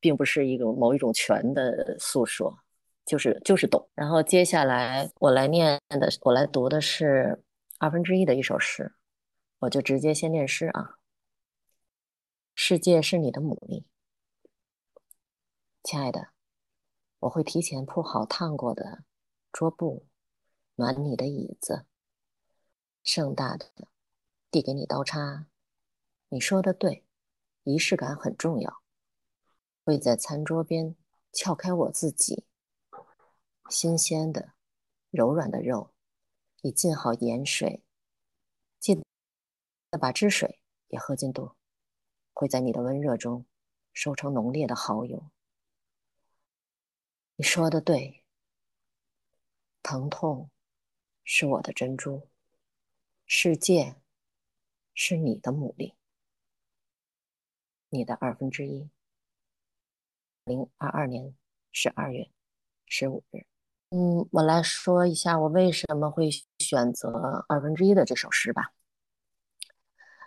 [0.00, 2.58] 并不是一个某一种权的诉说，
[3.06, 3.88] 就是就是懂。
[3.94, 7.40] 然后接下来我来念的，我来读的是
[7.78, 8.92] 二分之一的一首诗，
[9.60, 10.96] 我就直接先念诗啊。
[12.62, 13.84] 世界是你的牡蛎，
[15.82, 16.28] 亲爱的，
[17.20, 19.02] 我会提前铺好烫过的
[19.50, 20.06] 桌布，
[20.74, 21.86] 暖你的椅子，
[23.02, 23.72] 盛大的。
[24.50, 25.46] 递给你刀叉，
[26.28, 27.06] 你说的对，
[27.62, 28.82] 仪式感很重要。
[29.82, 30.94] 会在餐桌边
[31.32, 32.44] 撬开我自己，
[33.70, 34.52] 新鲜的、
[35.08, 35.94] 柔软的肉，
[36.60, 37.82] 已浸好盐水，
[38.78, 39.02] 记
[39.90, 41.52] 得把汁水也喝进肚。
[42.40, 43.44] 会在你的温热中
[43.92, 45.30] 收成浓烈的蚝油。
[47.36, 48.24] 你说的对，
[49.82, 50.48] 疼痛
[51.22, 52.26] 是我的珍珠，
[53.26, 53.96] 世界。
[54.94, 55.94] 是你的牡蛎，
[57.90, 58.90] 你的二分之一。
[60.44, 61.34] 零二二年
[61.72, 62.30] 十二月
[62.86, 63.46] 十五日，
[63.90, 68.72] 嗯，我来说一下我为什么会选择二分之一的这首诗吧。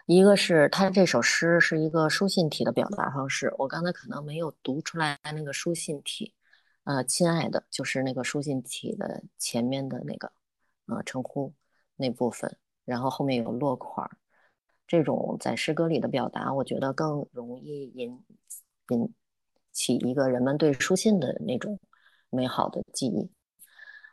[0.06, 6.34] 一个是他这首诗是一个书信体的表达方式，我刚才可能没有读出来那个书信体，
[6.84, 10.32] 呃，亲爱的，就是那个书信体的前面的那个
[10.88, 11.54] 呃称呼
[11.96, 14.18] 那部分，然后后面有落款儿。
[14.86, 18.24] 这种在诗歌里的表达，我觉得更容易引
[18.90, 19.14] 引
[19.72, 21.80] 起一个人们对书信的那种
[22.30, 23.32] 美好的记忆。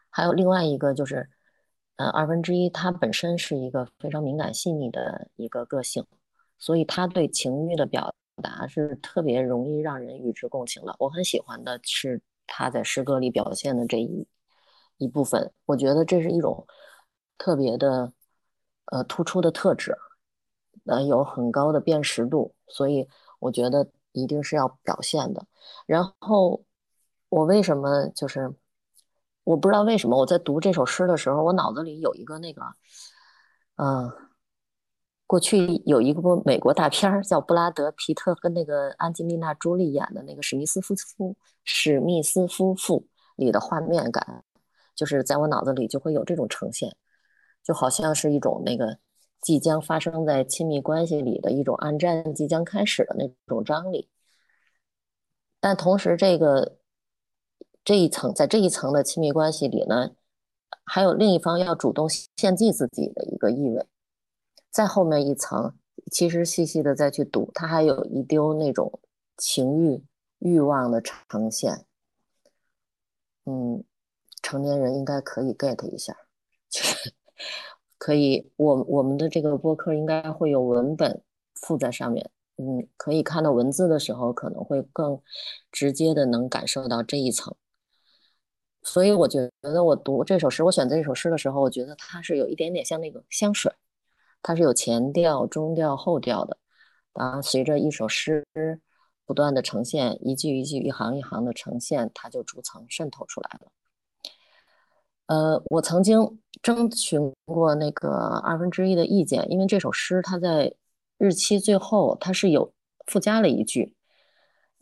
[0.09, 1.29] 还有另外一个就是，
[2.01, 6.03] 呃，二分之一他本身是一个非常敏感细腻的一个个性，
[6.59, 10.97] 所以他对情欲的表达是特别容易让人与之共情的。
[10.99, 14.27] 我很喜欢的是他在诗歌里表现的这一
[14.97, 16.67] 一部分，我觉得这是一种
[17.37, 18.11] 特别的
[18.87, 19.95] 呃突出的特质。
[20.87, 23.07] 呃，有很高的辨识度，所以
[23.41, 25.47] 我觉得一定是要表现的。
[25.85, 26.65] 然后
[27.29, 28.51] 我为什么就是
[29.51, 32.63] 我不知道为什么我在读这首诗的时候，我脑子里有一个那个，
[33.77, 34.11] 嗯，
[35.27, 44.45] 过去有一部美国大片儿叫布拉德皮特跟那个安吉丽娜朱莉演的那个史密斯夫妇史密斯夫妇里的画面感，
[44.95, 46.95] 就是在我脑子里就会有这种呈现，
[47.65, 48.99] 就好像是一种那个。
[49.43, 54.11] 即将发生在亲密关系里的一种暗战即将开始的那种张力，
[55.61, 56.77] 但同时，这个
[57.85, 60.11] 这一层在这一层的亲密关系里呢，
[60.85, 63.87] 还有另一方要主动献祭自己的一个意味。
[64.71, 65.75] 在后面一层，
[66.11, 69.01] 其实细细的再去读，它还有一丢那种
[69.37, 70.05] 情欲
[70.39, 71.85] 欲望的呈现。
[73.47, 73.83] 嗯，
[74.43, 76.17] 成年人应该可以 get 一下，
[76.69, 77.15] 就是。
[77.97, 81.23] 可以，我我们的这个播客应该会有文本
[81.55, 85.21] 附在上面，嗯，可以看到文字的时候，可能会更
[85.71, 87.55] 直接的能感受到这一层。
[88.83, 93.71] 所以我觉得我读这首诗，我选择这首诗的时候，我觉得它是有一点点像那个香水，
[94.43, 96.57] 它是有前调、中调、后调的。
[97.13, 98.47] 啊，随着一首诗
[99.27, 103.71] 不断的呈现，一句一句、一行一行的呈现，它就逐层渗透出来了。
[105.27, 110.75] 呃，我曾经征询过那个二分之一的意见，因为这首诗它在
[111.19, 112.73] 日期最后它是有
[113.07, 113.95] 附加了一句，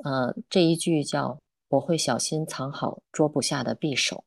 [0.05, 1.37] 呃，这一句叫。
[1.69, 4.25] 我会小心藏好桌布下的匕首。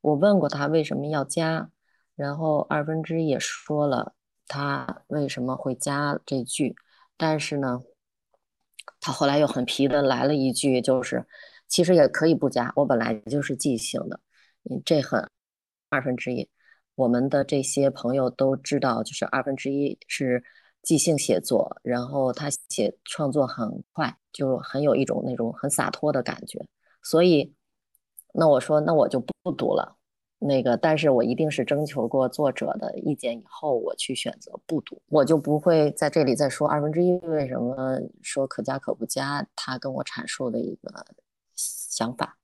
[0.00, 1.70] 我问过他为什么要加，
[2.14, 4.14] 然后二分之一也说了
[4.46, 6.74] 他为什么会加这句，
[7.16, 7.82] 但是呢，
[9.00, 11.26] 他后来又很皮的来了一句，就是
[11.66, 14.20] 其实也可以不加，我本来就是即兴的。
[14.84, 15.28] 这很
[15.90, 16.48] 二分之一，
[16.94, 20.42] 我们的这些朋友都知道，就是二分之一是。
[20.88, 26.64] 即兴写作，然后他写创作很快，就很有一种那种很洒脱的感觉。
[27.02, 27.52] 所以，
[28.32, 29.96] 那我说，那我就不读了。
[30.38, 39.46] 那个，但是我一定是征求过作者的意见以后，我去选择不读，我就不会在这里再说二分之一为什么说可加可不加。
[39.54, 40.90] 他跟我阐述的一个
[41.54, 42.38] 想法，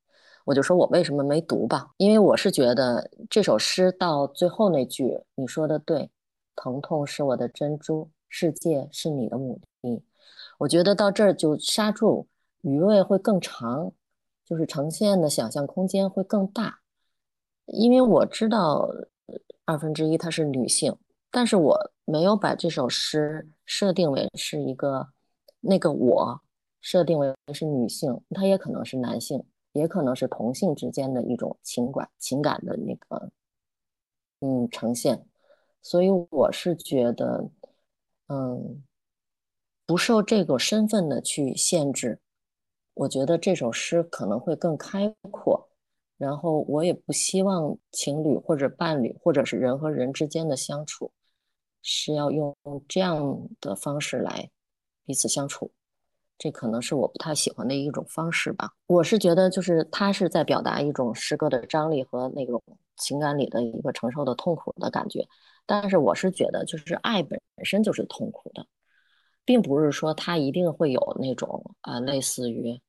[0.45, 6.11] 我就说我为什么没读吧，因为我是觉得这首诗到最后那句，你说的对，
[6.55, 8.11] 疼痛是我的珍珠。
[8.37, 10.03] 世界是你的母地，
[10.59, 12.27] 我觉得到这儿就刹住，
[12.63, 13.93] 余味会更长，
[14.45, 16.81] 就是呈现的想象空间会更大。
[17.67, 18.91] 因为我知道
[19.65, 20.97] 二分之一她是女性，
[21.31, 25.07] 但是我没有把这首诗设定为是一个
[25.61, 26.41] 那个我
[26.81, 33.31] 设定为是女性，它也可能是男性，也可能是同性之间的一种情感情感的那个
[34.41, 35.25] 嗯呈现，
[35.81, 37.49] 所以我是觉得。
[38.29, 38.83] 嗯，
[39.87, 42.21] 不受这个身份的去限制，
[42.95, 45.69] 我觉得这首诗可能会更开阔。
[46.17, 51.11] 然后我也不希望情侣或者伴侣或者是人和人之间的相处
[51.83, 52.57] 是要用
[52.89, 54.49] 这样的方式来
[55.05, 55.73] 彼此相处，
[56.39, 58.71] 这可能是我不太喜欢的一种方式吧。
[58.87, 62.63] 我是觉得，就是他是在表达一种诗歌的张力和那种
[62.97, 65.27] 情感里的一个承受的痛苦的感觉。
[65.67, 68.67] 但是我是觉得，就是爱本身就是痛苦的，
[69.45, 72.81] 并不是说他一定会有那种啊，类似于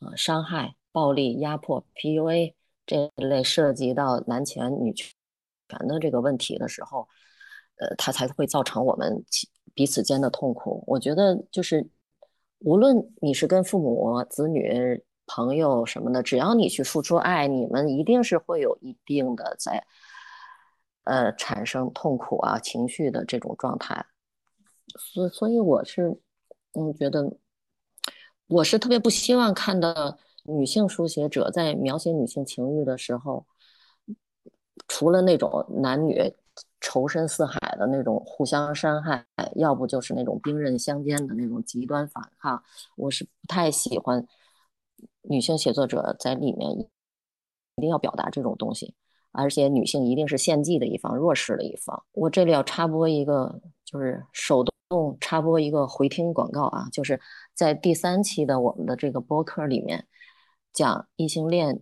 [0.00, 2.54] 呃伤害、暴力、压迫、PUA
[2.86, 5.08] 这类涉及到男权女权
[5.86, 7.06] 的这个问题的时候，
[7.76, 9.24] 呃，它才会造成我们
[9.74, 10.82] 彼此间的痛苦。
[10.86, 11.88] 我觉得就是，
[12.60, 19.84] 无论你是跟父母、子女、朋友什么的，只要你去付出爱，你们一定是会有一定的在。
[21.04, 24.06] 呃，产生痛苦啊情绪的这种状态，
[24.96, 26.16] 所所以我是，
[26.74, 27.36] 嗯，觉得
[28.46, 33.46] 我是特别不希望看到女性书写者在描写女性情欲的时候，
[34.86, 36.32] 除了那种男女
[36.80, 39.26] 仇深似海的那种互相伤害，
[39.56, 42.62] 要不就是那种兵刃相间的那种极端反抗，
[42.96, 44.26] 我是不太喜欢
[45.22, 46.70] 女性写作者在里面
[47.76, 48.94] 一定要表达这种东西。
[49.32, 52.04] 而且女性一定是献祭的一方，弱势的一方。
[52.12, 57.18] 我这里要插播一个，就是手动插播一个回听广告啊，就是
[57.54, 60.06] 在第三期的我们的这个播客里面，
[60.72, 61.80] 讲异性恋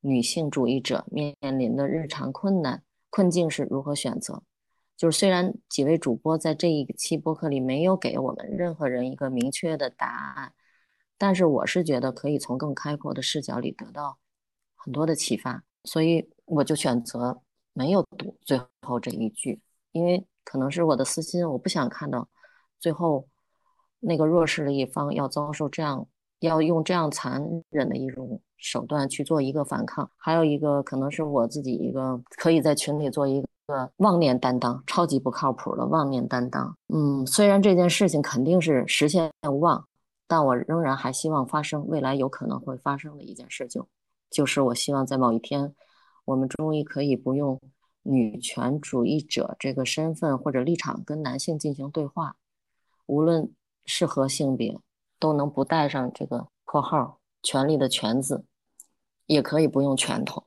[0.00, 4.42] 女性主义者面临的日常困难困境是如何选择。
[4.96, 10.52] 就是虽然几位主播在这一期播客里没有给我们任何人一个明确的答案，
[11.18, 14.18] 但是我是觉得可以从更开阔的视角里得到
[14.76, 16.28] 很多的启发，所以。
[16.46, 17.40] 我就选择
[17.72, 19.58] 没有读最后这一句，
[19.92, 22.28] 因为可能是我的私心，我不想看到
[22.78, 23.26] 最后
[23.98, 26.06] 那个弱势的一方要遭受这样，
[26.40, 30.10] 要用这样残忍的一种手段去做一个反抗。
[30.18, 36.76] 还有一个可能是我自己一个可以在群里做一个妄念担当，超级不靠谱的妄念担当。
[36.88, 39.88] 嗯，虽然这件事情肯定是实现无望，
[40.28, 43.82] 但我仍然还希望发生未来有可能会发生的一件事情，
[44.34, 45.72] 就是我希望在某一天。
[46.24, 47.60] 我们终于可以不用
[48.02, 52.36] 女权主义者这个身份或者立场跟男性进行对话，
[53.06, 53.52] 无论
[53.84, 54.78] 是何性别，
[55.18, 58.44] 都能不带上这个括号“权力”的“权”字，
[59.26, 60.44] 也可以不用拳头，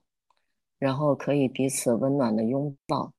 [0.80, 3.14] 然后可以彼此温暖的拥抱，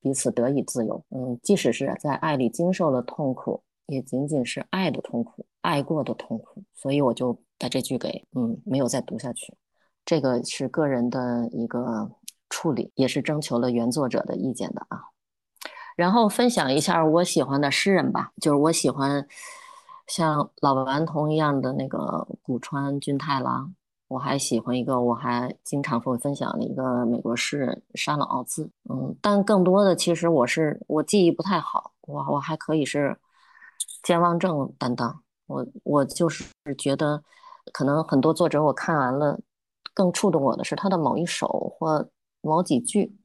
[0.00, 1.04] 彼此得以自由。
[1.10, 6.64] 嗯，即使是在爱里经受了痛苦，也仅仅是爱的痛苦，爱过的痛苦。
[6.74, 9.54] 所以我就把这句给嗯没有再读下去。
[10.04, 12.10] 这个是个人的一个
[12.48, 15.00] 处理，也是征求了原作者的意见的啊。
[15.96, 19.26] 然后分享一下我喜欢的诗人吧，就是我喜欢，
[20.06, 23.72] 像老顽童一样的那个古川俊太郎，
[24.08, 28.68] 我还喜欢一个，我还经常会分享的一个美国诗人沙朗奥兹。
[28.90, 33.16] 嗯，但更多的其实我是我记忆不太好，我我还可以是
[34.02, 35.22] 健忘症担当。
[35.46, 36.44] 我我就是
[36.76, 37.22] 觉得，
[37.72, 39.38] 可能很多作者我看完了，
[39.94, 41.46] 更触动我的是他的某一首
[41.78, 42.10] 或
[42.42, 43.16] 某几句。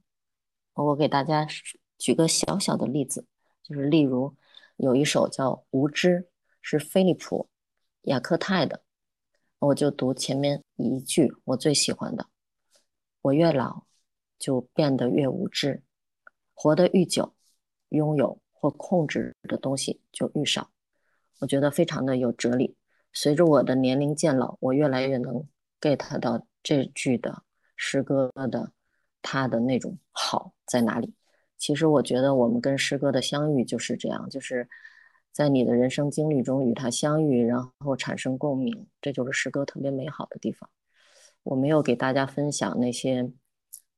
[0.72, 1.46] 我给大家
[1.98, 3.26] 举个小小的例子，
[3.62, 4.34] 就是例如
[4.76, 6.20] 有一首叫《无知》，
[6.62, 7.48] 是菲利普·
[8.10, 8.82] 雅克泰的，
[9.58, 12.26] 我就读前面一句我最喜欢的：
[13.20, 13.82] 我越老，
[14.38, 15.82] 就变得越无知，
[16.54, 17.34] 活得愈久，
[17.90, 20.70] 拥有或控制的东西就愈少。
[21.40, 22.76] 我觉得非常的有哲理。
[23.12, 25.46] 随着我的年龄渐老，我越来越能
[25.80, 27.42] get 到这句的
[27.76, 28.72] 诗歌的
[29.22, 31.14] 它的那种好在哪里。
[31.58, 34.68] 其实我觉得我们跟诗歌的相遇就是这样，就是
[35.32, 40.68] 在你的人生经历中与它相遇，然后产生共鸣，这就是诗歌特别美好的地方。
[41.42, 43.30] 我没有给大家分享那些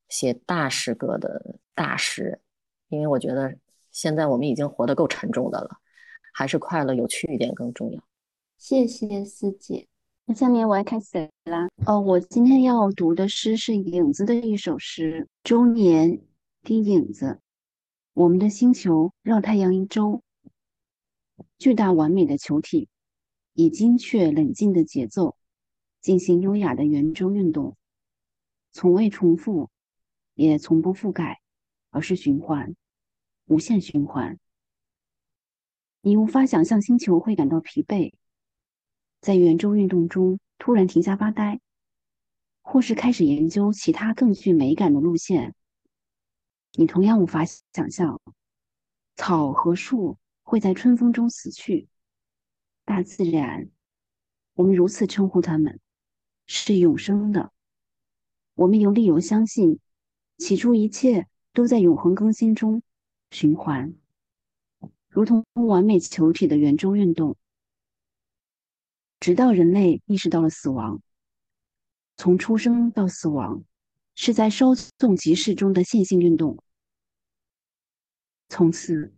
[0.09, 2.41] 写大诗歌的大诗人，
[2.89, 3.57] 因为我觉得
[3.91, 5.79] 现在我们已经活得够沉重的了。
[6.35, 8.03] 还是快乐有趣一点更重要。
[8.57, 9.92] 谢谢四姐。
[10.35, 11.69] 下面我要开始啦。
[11.87, 15.29] 哦，我今天要读的诗是影子的一首诗。
[15.45, 16.21] 周年
[16.63, 17.41] 的影子，
[18.15, 20.23] 我们的星球绕太阳一周。
[21.59, 22.89] 巨大完美的球体，
[23.55, 25.37] 以精确冷静的节奏
[26.01, 27.77] 进行优雅的圆周运动，
[28.73, 29.71] 从未重复，
[30.35, 31.41] 也从不覆盖，
[31.91, 32.75] 而是循环，
[33.47, 34.39] 无限循环。
[36.01, 38.13] 你无法想象星球会感到疲惫，
[39.23, 41.61] 在圆周运动中突然停下发呆，
[42.61, 45.55] 或是开始研究其他更具美感的路线。
[46.73, 48.21] 你同样无法想象
[49.15, 51.87] 草和树会在春风中死去。
[52.85, 53.71] 大自然，
[54.55, 55.79] 我们如此称呼它们，
[56.49, 57.53] 是永生的。
[58.55, 59.79] 我们有理由相信，
[60.37, 62.83] 起初一切都在永恒更新中
[63.31, 63.95] 循环。
[65.09, 67.37] 如同完美球体的圆周运动，
[69.23, 71.01] 直到人类意识到了死亡。
[72.17, 73.63] 从出生到死亡，
[74.17, 76.59] 是在稍纵即逝中的线性运动。
[78.49, 79.15] 从此，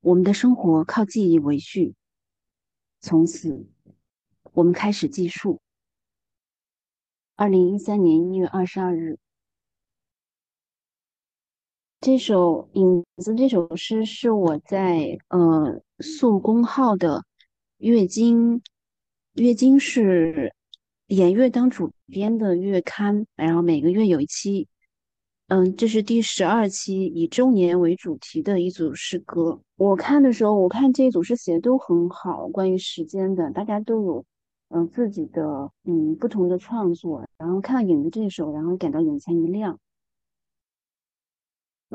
[0.00, 1.94] 我们的生活靠记忆维续。
[3.00, 3.66] 从此，
[4.52, 5.62] 我们开始计数。
[7.34, 9.18] 二零一三年一月二十二日。
[12.02, 17.24] 这首影子这首诗是我在呃素公号的
[17.78, 18.62] 月经
[19.36, 20.50] 月经是
[21.08, 24.66] 演月当主编的月刊，然后每个月有一期，
[25.48, 29.60] 嗯，这是第十二期，以周年为主题的一组诗歌。
[29.76, 34.24] 我看的时候，我看这一组诗写的都很好，关于时间的，大家都有
[34.70, 37.22] 嗯自己的嗯不同的创作。
[37.36, 39.78] 然后看到影子这首，然后感到眼前一亮。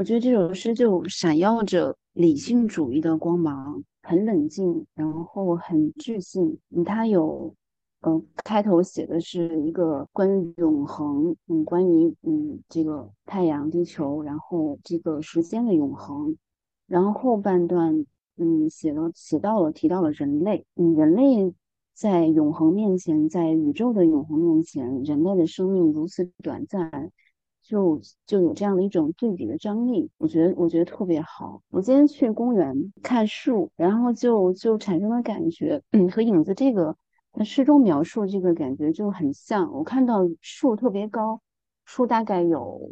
[0.02, 6.58] 我觉得这首诗就闪耀着理性主义的光芒，很冷静，然后很自信。
[6.72, 7.54] 嗯，它有，
[8.02, 16.36] 嗯，开头写的是一个关于永恒，嗯，关于嗯这个太阳、地球，然后这个时间的永恒。
[16.88, 18.04] 然后后半段，
[18.38, 21.54] 嗯，写了写到了提到了人类，嗯，人类
[21.93, 27.12] 在永恒面前，在宇宙的永恒面前，人类的生命如此短暂。
[27.72, 31.62] 就就有这样的一种对比的张力，我觉得我觉得特别好。
[31.70, 36.98] 我今天去公园看树，然后就就产生了感觉，嗯，和影子这个
[37.46, 39.72] 诗中描述这个感觉就很像。
[39.72, 41.40] 我看到树特别高，
[41.86, 42.92] 树大概有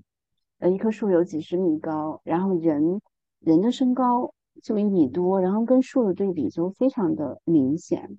[0.60, 3.02] 呃一棵树有几十米高，然后人
[3.42, 8.18] 人的身高就一米多，然后跟树的对比就非常的明显，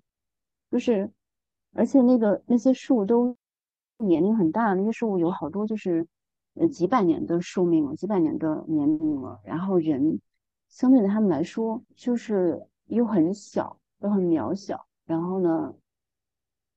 [0.71, 1.11] 就是
[1.73, 3.35] 而且那个那些树都
[3.97, 6.07] 年龄很大，那些树有好多就是。
[6.55, 10.20] 呃，几百年的寿命了，几百年的年龄了，然后人
[10.68, 15.74] 相对他们来说，就是又很小，又很渺小，然后呢，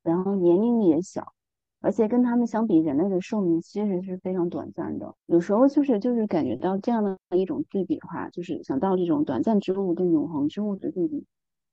[0.03, 1.33] 然后年龄也小，
[1.81, 5.15] 而且跟他们相比，人类的寿命其实是非常短暂的。
[5.25, 11.25] 有时候就是就是感觉到这样的一种对比的话，就是想到这种短暂之物跟永恒之物的对比，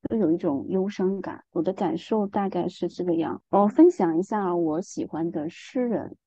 [0.09, 1.43] 都有一种忧伤感。
[1.51, 3.41] 我的感受大概是这个样。
[3.49, 6.17] 我分享一下我喜欢的诗人。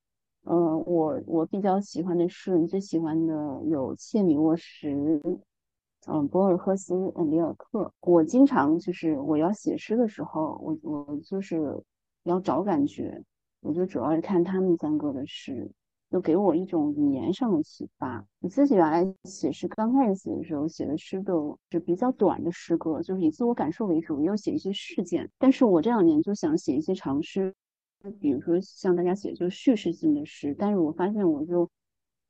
[0.45, 5.21] 呃，我我比较喜欢的诗人，最喜欢的有切米沃什，
[6.07, 7.93] 嗯，博尔赫斯，嗯，里尔克。
[8.01, 11.83] 我经常就是我要写诗的时候，我我就是
[12.25, 13.23] 要找感觉，
[13.61, 15.71] 我就主要是看他们三个的诗。
[16.11, 18.25] 就给我一种语言上的启发。
[18.39, 25.29] 我自己原来写诗，刚开始写的时候写的诗都是比较短的诗歌，就是以自我感受为主，也有写一些事件。
[25.39, 27.53] 但是我这两年就想写一些长诗，
[28.13, 31.71] 比如说像大家写就叙事性的诗，但是我发现我就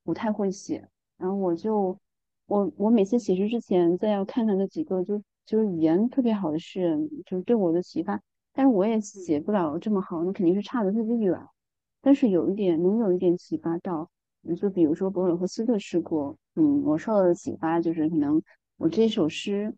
[0.03, 1.99] 不太会写，然后我就
[2.47, 8.21] 我我每次写诗之前再要看看那几个就就是语言特别好的诗人，就是对我的启发。
[8.53, 11.41] 但是我也写不了这么好，那肯定是差的特别远。
[12.01, 14.09] 但是有一点能有一点启发到，
[14.57, 18.41] 就比如说博尔赫斯的诗歌，嗯，我受到的启发就是可能
[18.77, 19.75] 我这首诗，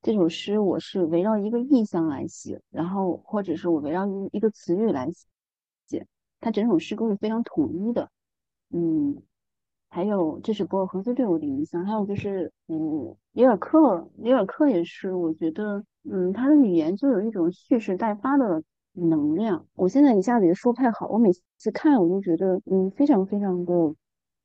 [0.00, 5.26] 这首诗我是围绕一个意象来写，然后或者是我围绕一一个词语来写，
[6.44, 8.10] 它整首诗歌是非常统一的，
[8.70, 9.22] 嗯。
[9.88, 11.86] 还有，这是博尔赫斯对我的影响。
[11.86, 18.60] 还有就是，嗯，里尔克，里尔克也是，我觉得，嗯，他的语言就有一种蓄势待发的
[18.92, 19.64] 能量。
[19.76, 23.94] 我现在一下子也说不太好，我每次看我都觉得，嗯，非常非常的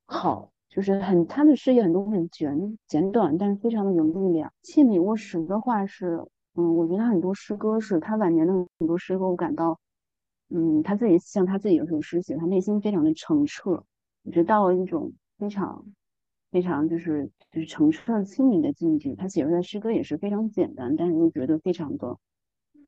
[0.05, 4.53] 好，就是很他的诗也很多很简简短，但是非常的有力量。
[4.61, 6.23] 切米沃什的话是，
[6.53, 9.79] 嗯，我觉得他很多诗歌是他晚年的很多诗歌，我感到，
[10.49, 13.83] 嗯，他自己像他自己有首诗写，他内心非常的澄澈，
[14.23, 15.13] 我觉得到了一种。
[15.39, 15.85] 非常
[16.51, 22.17] 非常就是就是澄澈清明的境界，他写出来诗歌也是非常简单，但是又觉得非常的，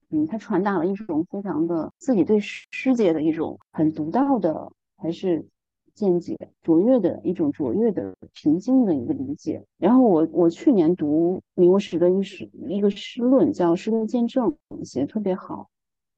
[0.09, 5.47] 嗯，他传达了一种非常的自己对世界的一种很独到的还是
[5.93, 9.64] 见解，卓越的一种卓越的平静的一个理解。
[9.78, 15.70] 然后我我去年读米沃什的一诗一个诗论叫《诗歌见证》，写的特别好。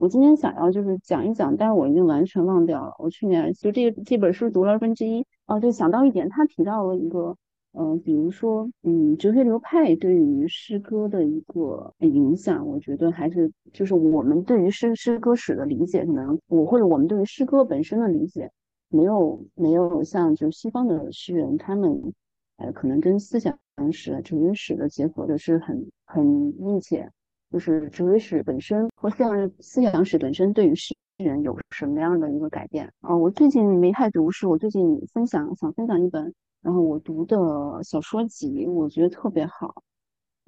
[0.04, 2.93] 我今天想要就是讲一讲，但是我已经完全忘掉了。
[2.99, 5.26] 我去年就这这本书读了二分之一。
[5.45, 7.38] 哦，就，想到一点，他提到了一个，
[7.72, 18.51] 嗯，比如说，嗯，哲学流派对于诗歌的一个影响，我觉得还是就是我们对于诗诗歌史的理解，可能我或者我们对于诗歌本身的理解，
[18.89, 22.14] 没有没有像就西方的诗人他们，
[22.58, 23.58] 呃，可能跟思想
[23.93, 26.26] 史、哲学史的结合的是很很
[26.60, 27.10] 密切。
[27.54, 33.16] 就是哲学史本身或像思想史本身对于诗人有什么样的一个改变啊？
[33.16, 36.34] 我最近没太读，是我最近分享想分享一本，
[36.64, 37.38] 然后我读的
[37.84, 39.84] 小说集，我觉得特别好。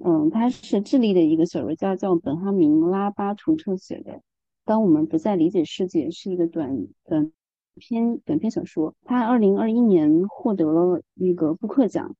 [0.03, 4.19] 嗯，他是智利的一个小说家，叫本哈明·拉巴图特写的。
[4.65, 7.31] 当我们不再理解世界，是一个短短
[7.75, 8.95] 篇短篇小说。
[9.03, 12.15] 他二零二一年获得了那个布克奖。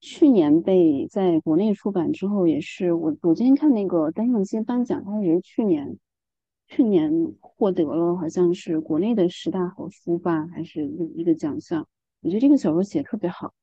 [0.00, 5.98] 去年被在国内出版之后，也是我我今天看那个单向街颁奖，他也是去年
[6.68, 11.88] 去年获得了好像是国内的十大好书吧，还是一一个奖项。
[12.20, 13.54] 我觉得这个小说写的特别好，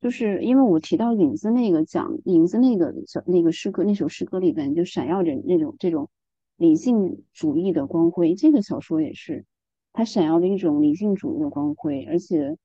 [0.00, 6.08] 就是因为我提到影子那个奖，影子那个小那个诗歌那首诗歌里边就闪耀着那种这种
[6.56, 8.34] 理性主义的光辉。
[8.34, 9.44] 这个小说也是，
[9.92, 12.56] 它闪耀的一种理性主义的光辉，而且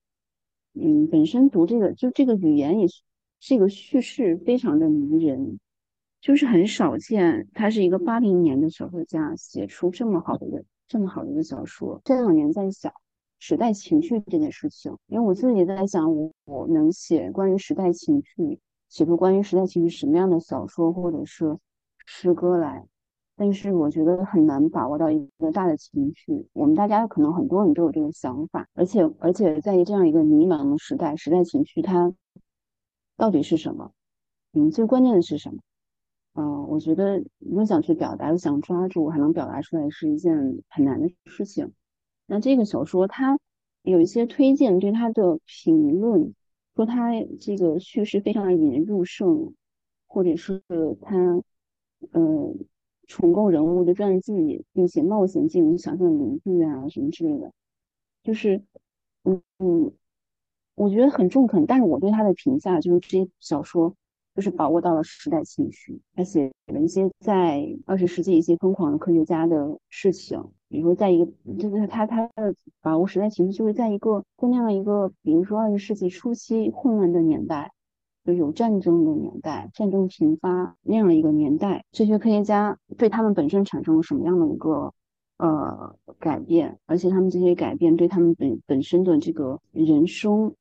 [0.74, 3.02] 嗯，本身读这个就这个语言也是。
[3.48, 5.60] 这个叙事非常的迷人，
[6.20, 7.48] 就是很少见。
[7.54, 12.02] 他是一个八零年的小说家，写出这么好的一个这么好的一个小说。
[12.04, 12.91] 这两年在想
[13.38, 21.56] 时代情绪这件事情，因为我自己在想，我我能写关于时代情绪，写出关于时代情绪什么样的小说或者是
[22.08, 22.84] 诗歌来，
[23.38, 26.48] 但是我觉得很难把握到一个大的情绪。
[26.54, 32.12] 我们大家可能很多人都有这个想法，而且而且在这样一个迷茫的时代，时代情绪它。
[33.18, 33.91] 到底是什么？
[34.53, 35.59] 嗯，最关键的是什么？
[36.34, 41.72] 嗯，我觉得又想去表达，又想抓住，还能表达出来，是一件很难的事情。
[42.26, 43.39] 那这个小说它
[43.84, 46.34] 有一些推荐，对它的评论
[46.76, 49.53] 说它这个叙事非常引人入胜，
[50.07, 50.61] 或者是
[51.01, 51.41] 它
[52.11, 52.53] 呃
[53.07, 57.53] 重构人物的传记，并且冒险进入想象领域啊什么之类的，
[58.24, 58.61] 就是
[59.24, 59.93] 嗯嗯。
[60.76, 63.96] 我觉得很中肯，但是我对他的评价就是这些小说
[64.36, 77.72] 就是把握到了时代情绪，他写了一些在二十世纪一些疯狂的科学家的事情，比如说在一个就是他他的把握时代情绪，就是在一个在那样一个比如说二十世纪初期混乱的年代，
[78.26, 84.94] 就有战争的年代，战争频发那样的一个年代，这些科学家对他们本身产生了什么样的一个
[85.38, 90.54] 呃改变，而且他们这些改变对他们本本身的这个人生。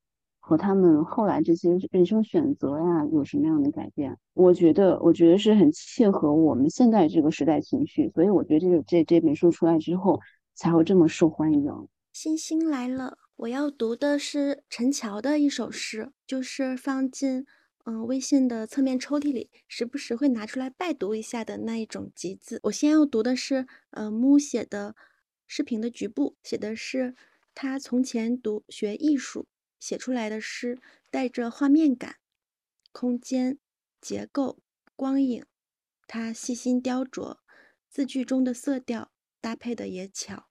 [0.46, 4.14] 和他们后来这些人生选择呀，有什么样的改变？
[4.34, 10.20] 我觉得，我觉得是很切合我们现在这个时代情绪，所以我觉得这个这这本书出来之后
[10.54, 11.88] 才会这么受欢迎。
[12.12, 17.46] 星星来了，我要读的是陈乔的一首诗，就是放进
[17.86, 22.60] 嗯微信的侧面抽屉里，时不时会拿出来拜读一下的那一种集子。
[22.64, 24.94] 我先要读的是呃木写的
[25.46, 27.14] 视频的局部，写的是。
[27.56, 29.46] 他从前读学艺术
[29.78, 30.78] 写出来的诗，
[31.10, 32.16] 带着画面感、
[32.92, 33.58] 空间、
[34.00, 34.62] 结构、
[34.96, 35.44] 光影，
[36.06, 37.38] 他细心雕琢，
[37.88, 40.48] 字句中的色调搭配的也巧，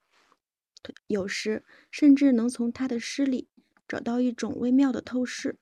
[1.07, 3.49] 有时甚至能从他的诗里
[3.87, 5.59] 找到一种微妙的透视。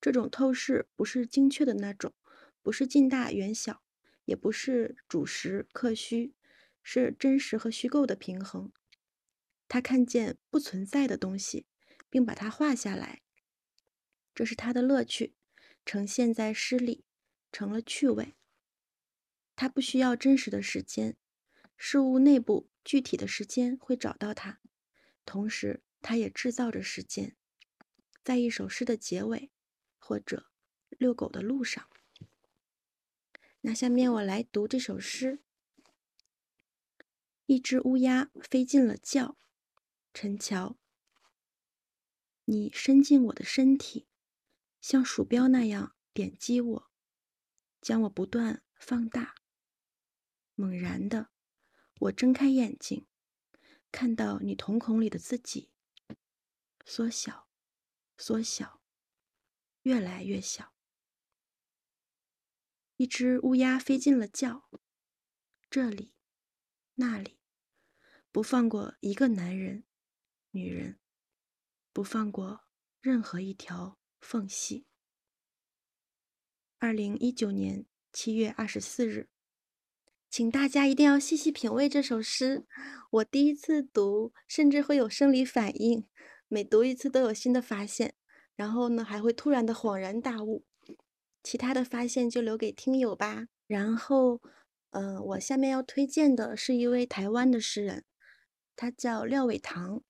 [0.00, 2.14] 这种透视不是精确的那种，
[2.62, 3.82] 不是近大远小，
[4.24, 6.34] 也不是主实客虚，
[6.82, 8.70] 是真实和虚构的平衡。
[9.66, 11.66] 他看见不存在的东西，
[12.10, 13.22] 并把它画下来，
[14.34, 15.34] 这是他的乐趣，
[15.84, 17.04] 呈现在诗里，
[17.50, 18.34] 成了趣味。
[19.56, 21.16] 他不需要真实的时间，
[21.76, 24.60] 事物内部具体的时间会找到他，
[25.24, 27.36] 同时他也制造着时间，
[28.22, 29.50] 在一首诗的结尾，
[29.98, 30.50] 或者
[30.90, 31.88] 遛狗的路上。
[33.62, 35.40] 那下面我来读这首诗：
[37.46, 39.36] 一只乌鸦飞进了觉。
[40.14, 40.78] 陈桥，
[42.50, 44.08] 你伸进我的身体，
[44.80, 46.90] 像鼠标那样点击我，
[47.82, 49.34] 将我不断放大。
[50.54, 51.28] 猛然的，
[52.00, 53.06] 我睁开眼睛，
[53.92, 55.70] 看到你瞳孔里的自己
[56.86, 57.50] 缩小、
[58.16, 58.80] 缩小，
[59.82, 60.72] 越来越小。
[62.96, 64.70] 一只乌鸦飞进了觉，
[65.68, 66.14] 这里、
[66.94, 67.38] 那里，
[68.32, 69.84] 不放过一个男人。
[70.52, 70.98] 女人
[71.98, 72.60] 不放过
[73.00, 74.86] 任何一条缝隙。
[76.78, 79.28] 二零一九年七月二十四日，
[80.30, 82.64] 请大家一定要细细品味这首诗。
[83.10, 86.06] 我第一次读，甚至会有生理反应，
[86.46, 88.14] 每读一次都有新的发现，
[88.54, 90.64] 然后呢，还会突然的恍然大悟。
[91.42, 93.48] 其他的发现就留给听友吧。
[93.66, 94.40] 然后，
[94.90, 98.04] 嗯，我下面要推荐的是一位台湾的诗人，
[98.76, 100.04] 他叫廖伟棠。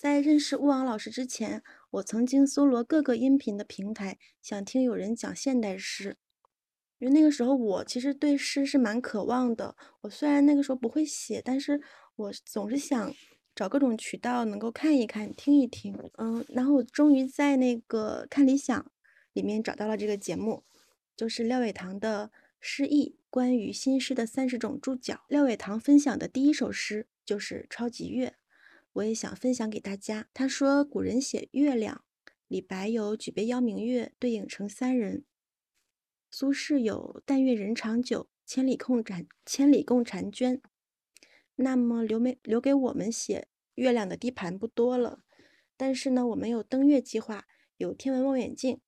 [0.00, 6.16] 在认识乌王老师之前，我曾经搜罗各个音频的平台，想听有人讲现代诗。
[6.96, 9.76] 因为那个时候我其实对诗是蛮渴望的。
[10.00, 11.82] 我虽然那个时候不会写，但是
[12.16, 13.14] 我总是想
[13.54, 15.94] 找各种渠道能够看一看、听一听。
[16.16, 18.90] 嗯，然后我终于在那个看理想
[19.34, 20.64] 里面找到了这个节目，
[21.14, 25.26] 就是廖伟棠的诗意关于新诗的三十种注脚。
[25.28, 28.28] 廖伟棠分享的第一首诗就是《超级月》。
[28.94, 30.28] 我也想分享给大家。
[30.34, 32.04] 他说：“古人写月亮，
[32.48, 35.24] 李白有‘举杯邀明月，对影成三人’，
[36.30, 40.60] 苏轼有‘但愿人长久，千里共婵千里共婵娟’。
[41.56, 45.22] 那么留没留给我们写月亮的地盘不多了。
[45.76, 48.80] 但是呢，我们有登月计划，有天文望远镜，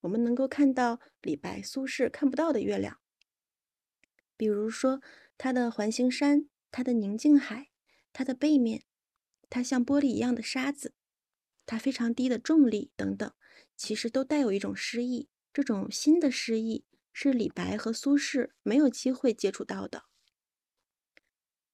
[0.00, 2.98] 我们能够看到李白、苏轼看不到的月亮，
[4.36, 5.00] 比如说
[5.38, 7.68] 它的环形山，它的宁静海，
[8.12, 8.82] 它的背面。”
[9.54, 10.94] 它像玻璃一样的沙子，
[11.64, 13.32] 它非常低的重力等等，
[13.76, 15.28] 其实都带有一种诗意。
[15.52, 20.06] 这种新的诗意是李白和苏轼没有机会接触到的。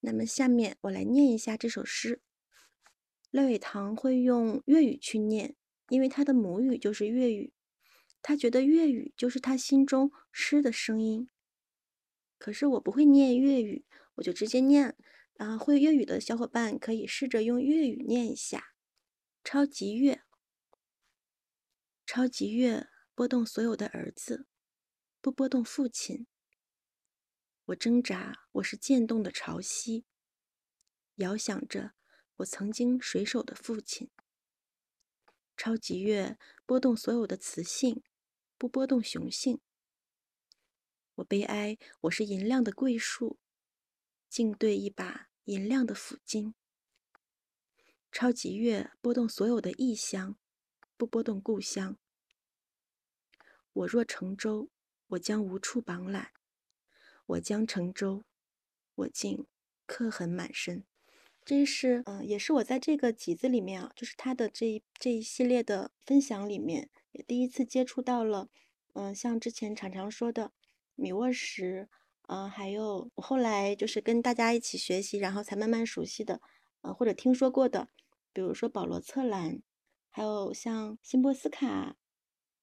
[0.01, 2.21] 那么下面我来念一下这首诗。
[3.31, 5.57] 廖伟棠会用粤语去念，
[5.89, 7.55] 因为他的母语就是粤语，
[8.21, 11.31] 他觉得粤语就是他心中诗的声音。
[12.37, 14.95] 可是我不会念粤语，我就直接念。
[15.41, 18.75] 啊，会粤语的小伙伴可以试着用粤语念一下
[19.43, 20.23] ：“超级月，
[22.05, 24.47] 超级月，拨动所有的儿子，
[25.23, 26.27] 不拨动父亲。
[27.65, 30.05] 我挣扎，我是渐冻的潮汐，
[31.15, 31.95] 遥想着
[32.37, 34.11] 我曾经水手的父亲。
[35.57, 38.03] 超级月，拨动所有的雌性，
[38.59, 39.63] 不拨动雄性。
[41.15, 43.39] 我悲哀，我是银亮的桂树，
[44.29, 46.55] 静对一把。”银亮的抚巾，
[48.13, 50.37] 超级月拨动所有的异乡，
[50.97, 51.99] 不拨动故乡。
[53.73, 54.71] 我若乘舟，
[55.09, 56.29] 我将无处绑缆；
[57.27, 58.23] 我将乘舟，
[58.95, 59.45] 我竟
[59.87, 60.85] 刻痕满身。
[61.45, 68.49] 这是嗯，也是我在这个集子里面啊，就是他的这一这一系列的分享里面，也第一次接触到了。
[68.93, 70.53] 嗯，像之前常常说的
[70.95, 71.89] 米沃什。
[72.33, 76.41] 嗯，还有我后来就是跟大家一起学习，然后才慢慢熟悉的，
[76.83, 77.89] 呃，或者听说过的，
[78.33, 79.61] 比如说保罗·策兰，
[80.11, 81.97] 还有像辛波斯卡，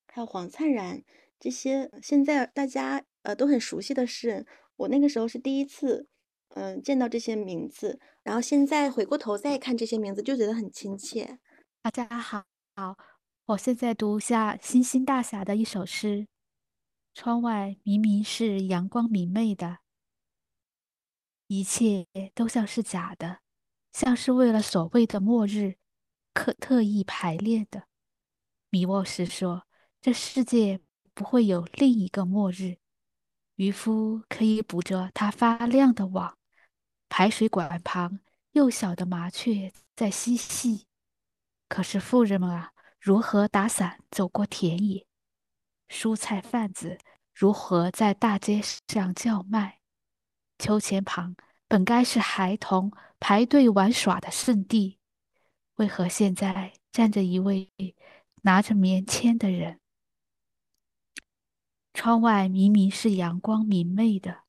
[0.07, 1.03] 还有黄灿然
[1.37, 4.45] 这些，现在大家呃都很熟悉的诗人，
[4.77, 6.07] 我那个时候是第一次，
[6.55, 11.39] 嗯，见到这些名字，然后现在回过头再看这些名字，就觉得很亲切。
[11.81, 12.45] 大家好，
[12.77, 12.95] 好，
[13.47, 16.27] 我现在读一下星星大侠的一首诗。
[17.19, 19.79] 窗外明明是阳光明媚的，
[21.47, 23.39] 一切都像是假的。
[23.91, 25.77] 像是为了所谓的末日，
[26.31, 27.87] 可特意排练的。
[28.69, 29.65] 米沃什说
[29.99, 30.79] ：“这世界
[31.15, 32.77] 不会有另一个末日。”
[33.57, 36.37] 渔夫可以捕着它发亮的网。
[37.09, 38.19] 排水管旁，
[38.51, 40.85] 幼小的麻雀在嬉戏。
[41.67, 45.06] 可是妇人们啊，如何打伞走过田野？
[45.89, 46.97] 蔬菜贩子
[47.33, 49.79] 如何在大街上叫卖？
[50.57, 51.35] 秋千旁
[51.67, 54.99] 本该是孩童排队玩耍的圣地，
[55.75, 57.71] 为何现在站着一位
[58.41, 59.79] 拿着棉签的人？
[61.93, 64.43] 窗外明明是阳光明媚的，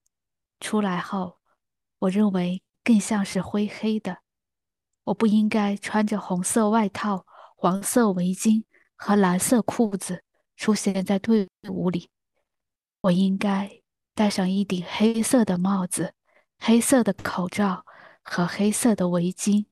[0.60, 1.38] 出来后，
[2.00, 4.18] 我认为更像是灰黑的。
[5.04, 10.24] 我不应该穿着红色外套、黄色围巾和蓝色裤子
[10.58, 12.10] 出现在队伍里。
[13.00, 13.80] 我应该
[14.14, 16.12] 戴上一顶黑色的帽子、
[16.58, 17.86] 黑色的口罩
[18.22, 19.66] 和黑色的围巾。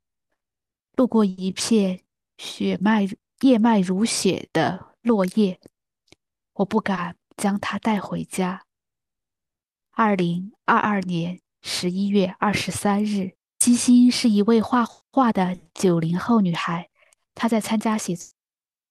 [0.94, 2.04] 路过一片
[2.38, 3.06] 血脉
[3.40, 5.60] 叶脉如血的落叶，
[6.54, 8.64] 我不敢将它带回家。
[9.90, 13.36] 二零二二年十一月二十三日。
[13.58, 16.90] 金星是一位画画的九零后女孩，
[17.34, 18.14] 她在参加写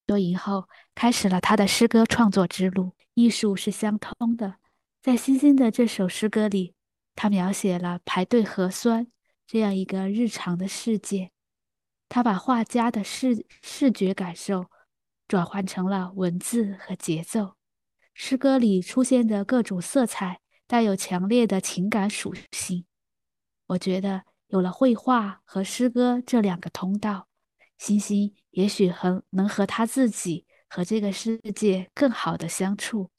[0.08, 2.94] 作营后，开始了他的诗歌创作之路。
[3.14, 4.56] 艺术是相通的，
[5.02, 6.74] 在星星的这首诗歌里，
[7.16, 9.08] 他描写了排队核酸
[9.46, 11.32] 这样一个日常的世界。
[12.10, 14.66] 他把画家的视视觉感受
[15.28, 17.56] 转换成了文字和节奏。
[18.14, 22.86] 诗歌里出现的各种色彩带有强烈的情感属性。
[23.68, 24.24] 我觉得。
[24.50, 27.28] 有了绘画和诗歌这两个通道，
[27.80, 30.45] 星星也许很能和他自己
[30.76, 33.10] 和这个世界更好的相处。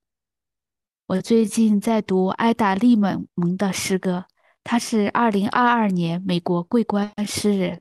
[1.06, 4.26] 我最近在读艾达·利蒙蒙的诗歌，
[4.62, 7.80] 他是二零二二年美国桂冠诗人。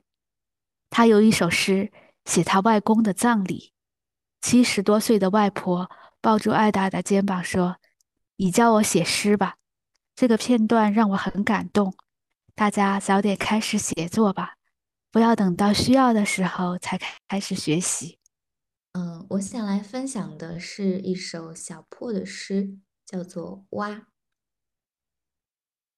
[0.88, 1.92] 他有一首诗
[2.24, 3.74] 写他外公的葬礼，
[4.40, 5.90] 七十多岁的外婆
[6.22, 7.76] 抱住艾达的肩膀说
[8.36, 9.56] ：“你教我写诗吧。”
[10.16, 11.92] 这个片段让我很感动。
[12.54, 14.54] 大家早点开始写作吧，
[15.12, 16.98] 不要等到需要的时候才
[17.28, 18.18] 开始学习。
[18.96, 23.90] 嗯，我想来分享的是一首小破的诗，叫做《蛙》。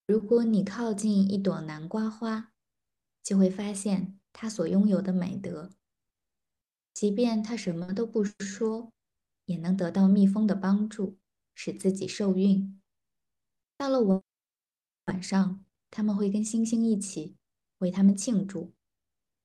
[0.04, 2.52] 如果你靠近一朵南瓜花，
[3.22, 5.70] 就会发现它所拥有的美德。
[6.92, 8.92] 即便它什么都不说，
[9.44, 11.20] 也能得到蜜蜂的帮助，
[11.54, 12.82] 使自己受孕。
[13.76, 14.20] 到了晚
[15.04, 15.64] 晚上。
[15.90, 17.38] 他们会跟星星一起
[17.78, 18.74] 为他们庆祝。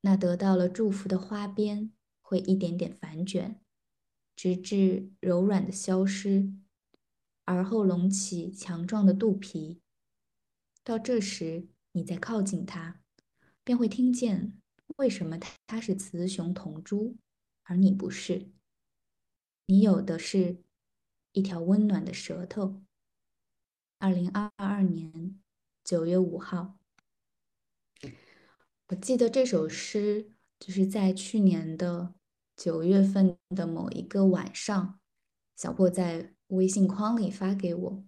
[0.02, 1.94] 那得到了祝福的花边
[2.24, 3.62] 会一点点反卷，
[4.36, 6.52] 直至柔软的消失，
[7.46, 9.80] 而后隆起强壮的肚皮。
[10.84, 13.00] 到这时，你再靠近它，
[13.64, 14.58] 便会听见
[14.96, 15.38] 为什么
[15.68, 17.16] 它是雌雄同株，
[17.62, 18.50] 而你不是。
[19.68, 20.64] 你有的是
[21.34, 22.82] 一条温暖的舌头。
[24.00, 25.40] 二零二二年。
[25.86, 26.80] 九月五号，
[28.88, 30.32] 我记得这首诗
[30.66, 32.14] 就是在去年的
[32.56, 34.98] 九月份的某一个晚上，
[35.58, 38.04] 小破在微信框里发给我。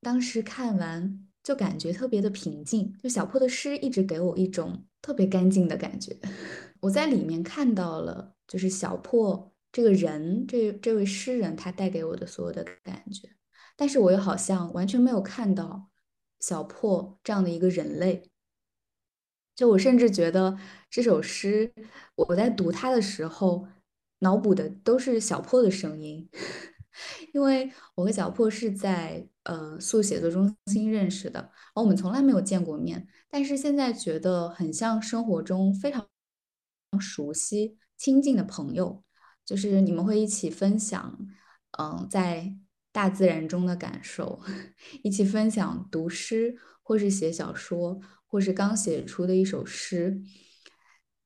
[0.00, 6.18] 当时看完就感觉特别的平静，就小破的诗一直给我一种特别干净的感觉。
[6.82, 13.28] 我在里面看到了，就是小破这个人，这这位诗人他带给我的所有的感觉，
[13.76, 15.88] 但是我又好像完全没有看到。
[16.40, 18.31] 小破这样的一个人类，
[19.54, 20.56] 就我甚至觉得
[20.90, 21.72] 这首诗，
[22.14, 23.66] 我在读它的时候，
[24.20, 26.28] 脑补的都是小破的声音，
[27.34, 36.08] 因为我和小破是在呃速写作中心认识的，而我们从来没有见过面，但是现在觉得很像生活中非常
[37.00, 39.02] 熟悉、亲近的朋友，
[39.44, 41.18] 就是你们会一起分享，
[41.78, 42.56] 嗯，在。
[42.94, 44.38] 大自然中的感受，
[45.02, 47.98] 一起分享读诗，或是写小说，
[48.32, 50.20] 或是刚写出的一首诗，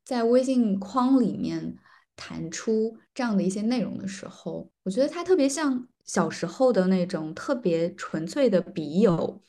[0.04, 1.76] 在微信框里面
[2.16, 9.40] 弹出这样的一些内容的时候，我觉得它特别像小时候的那种特别纯粹的笔友。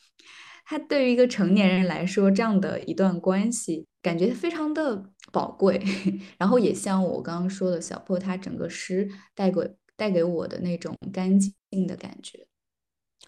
[0.63, 5.81] 它对于一个成年人来说，这样的一段关系，感觉非常的宝贵。
[6.37, 9.75] 然后也像我刚刚说的小破，他整个诗带给。
[9.97, 11.51] 带给我的那种干净
[11.87, 12.45] 的感觉，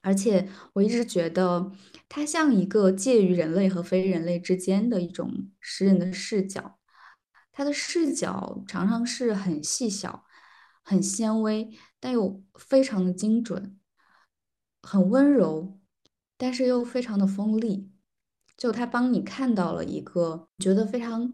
[0.01, 1.71] 而且我一直觉得
[2.07, 6.77] 它像一个介于人类和非人类之间的一种诗人的视角。
[7.51, 10.23] 他的视角常常是很细小、
[10.81, 13.77] 很纤微，但又非常的精准，
[14.81, 15.77] 很温柔，
[16.37, 17.91] 但是又非常的锋利。
[18.55, 21.33] 就它帮你看到了一个觉得非常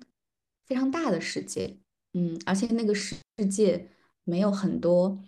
[0.65, 1.79] 非常大的世界，
[2.13, 3.15] 嗯，而且那个世
[3.49, 3.91] 界
[4.23, 5.19] 没有很多，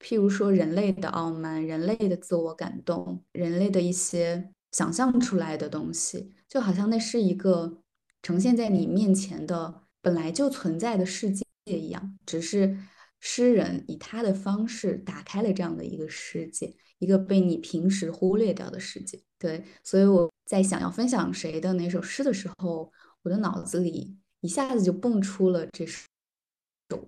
[0.00, 7.78] 譬如说人类的傲慢、人类的自我感动、人类的一些想象出来的东西，就好像那是一个
[8.22, 12.76] 呈现在你面前的本来就存在的世界一样，只是
[13.20, 19.18] 诗人以他的方式打开了这样的一个世界，一个被你平时忽略掉的世界。
[19.38, 22.90] 对，所以我在想要分享谁的哪首诗的时候，
[23.22, 26.02] 我的脑子里一下子就蹦出了这首《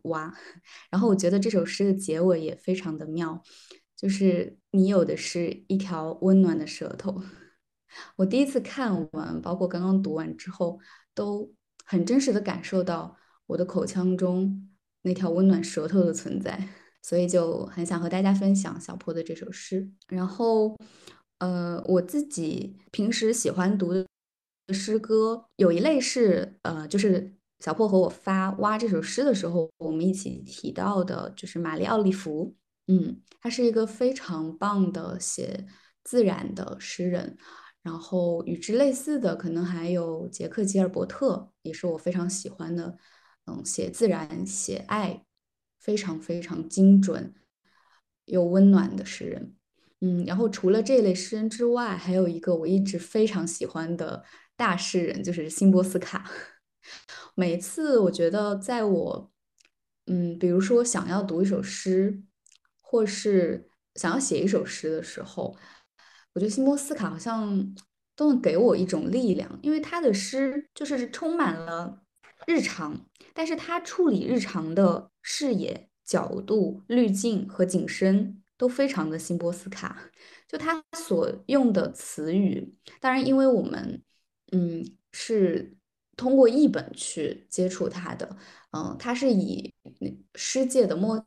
[0.04, 0.28] 蛙》，
[0.90, 3.42] 然后我觉得这首诗的结尾也非常的妙，
[3.96, 7.22] 就是你有的是一条温暖的舌头。
[8.16, 10.78] 我第一次看完，包括刚刚读完之后，
[11.14, 11.54] 都
[11.84, 14.68] 很真实的感受到我的口腔中
[15.02, 16.68] 那条温暖舌头的存在，
[17.00, 19.88] 所以就很想和大家分享小坡的这首诗。
[20.08, 20.76] 然后，
[21.38, 24.04] 呃，我自己平时喜欢读的
[24.74, 32.54] 诗歌有一类是，呃，就是小破和我发《挖》这首诗的时候，我们一起提到的，就是玛丽奥利弗。
[32.86, 35.66] 嗯，他是一个非常棒的写
[36.04, 37.36] 自然的诗人。
[37.82, 42.98] 然后与之类似的，可能还有杰克吉尔伯特，也是我非常喜欢的。
[43.46, 45.24] 嗯，写自然、写爱，
[45.78, 47.32] 非常非常精准
[48.24, 49.54] 又温暖的诗人。
[50.00, 54.24] 嗯，然后除了这类诗人之外，还有一个我一直非常喜欢的
[54.56, 56.28] 大诗人，就是辛波斯卡。
[57.34, 59.30] 每次我觉得，在我
[60.06, 62.22] 嗯，比如说想要读一首诗，
[62.80, 65.56] 或是想要写一首诗的时候。
[66.34, 67.74] 我觉得辛波斯卡好像
[68.14, 72.02] 都能给我一种力量，因为他的诗就是充满了
[72.46, 80.10] 日常，但是他处理日常的视野、角度、滤镜和景深都非常的辛波斯卡。
[80.46, 84.02] 就他所用的词语，当然因为我们
[84.52, 85.75] 嗯是
[86.16, 88.36] 通过译本去接触他的，
[88.72, 89.72] 嗯，他是以
[90.34, 91.24] 诗界的莫。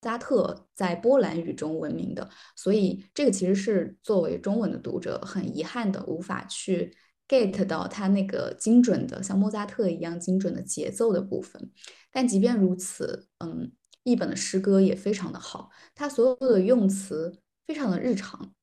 [0.00, 6.96] 扎特在波兰语中闻名的，所以这个其实是作为中文的读者很遗憾的，无法去
[7.26, 11.72] get 到他那个精准的像莫扎特一样精准的节奏的部分。
[12.12, 13.72] 但即便如此，嗯，
[14.04, 17.36] 译本的诗歌也非常的好，他所有的用词
[17.66, 18.54] 非常的日常，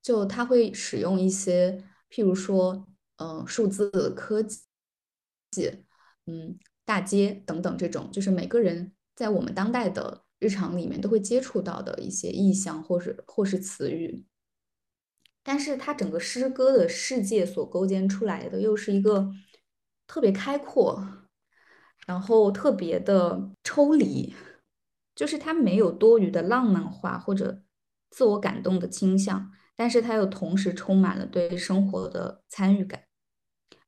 [0.00, 2.86] 就他会使用一些，譬如说，
[3.16, 4.60] 嗯，数字科技，
[6.26, 10.22] 嗯，大街等等这种，就是每个人在我们当代的。
[10.38, 14.26] 日常里面都会接触到的一些意象，或是或是词语，
[15.42, 19.30] 但是它整个诗歌的世界所构建出来的又是一个
[20.06, 21.02] 特别开阔，
[22.06, 24.34] 然后特别的抽离，
[25.14, 27.62] 就是它没有多余的浪漫化或者
[28.10, 33.05] 自我感动的倾向，但是它又同时充满了对生活的参与感，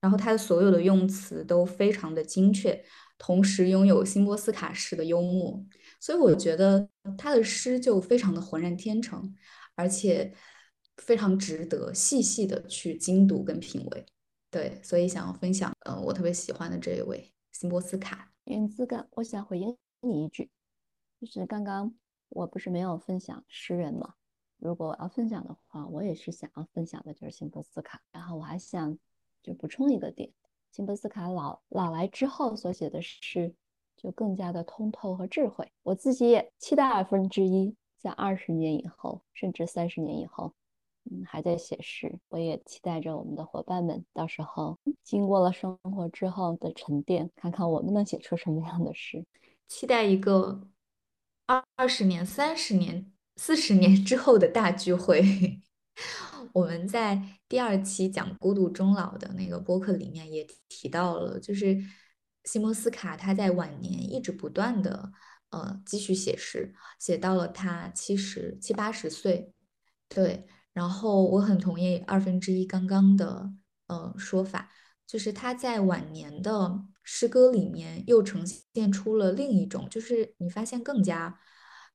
[0.00, 2.84] 然后他的所有的用词都非常的精确，
[3.18, 5.64] 同时拥有辛波斯卡式的幽默。
[6.00, 9.34] 所以我觉得他的诗就非常的浑然天成，
[9.74, 10.32] 而且
[10.98, 14.06] 非常值得细细的去精读跟品味。
[14.50, 18.32] 对，所以想要分享，呃，我特别喜欢的这一位辛波斯卡。
[18.44, 20.50] 云子哥，我想回应你一句，
[21.20, 21.94] 就是刚刚
[22.28, 24.14] 我不是没有分享诗人吗？
[24.58, 28.00] 如果我要分享的话，我也是想要分享的就是辛波斯卡。
[28.10, 28.96] 然后我还想
[29.42, 30.30] 就补充一个点，
[30.72, 33.54] 辛波斯卡老老来之后所写的诗。
[34.00, 35.68] 就更加的通透和智慧。
[35.82, 40.54] 我自己也期待二分之一，在二十年以后，甚至三十年以后，
[41.10, 42.16] 嗯，还在写诗。
[42.28, 49.26] 我也期待着我们的伙伴们，到时候经过了生活之后的沉淀，看看我们能写出什么样的诗。
[49.66, 50.68] 期待一个
[51.46, 55.60] 二二十年、三十年、四十年之后的大聚会。
[56.54, 61.78] 我们在第二期讲孤独终老的那个播客里面也提到了，就是。
[62.44, 65.12] 西莫斯卡他在晚年一直不断的
[65.50, 69.52] 呃继续写诗，写到了他七十七八十岁，
[70.08, 70.46] 对。
[70.72, 73.52] 然后我很同意二分之一刚刚的
[73.88, 74.70] 呃说法，
[75.06, 78.42] 就是他在晚年的诗歌里面又呈
[78.72, 81.38] 现出了另一种，就是你发现更加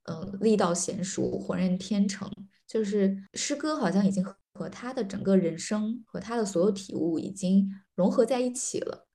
[0.03, 2.29] 呃力道娴熟、浑然天成，
[2.67, 4.23] 就是诗歌好像已经
[4.53, 9.07] 和他的整个人生和他的所有体悟已经融合在一起了。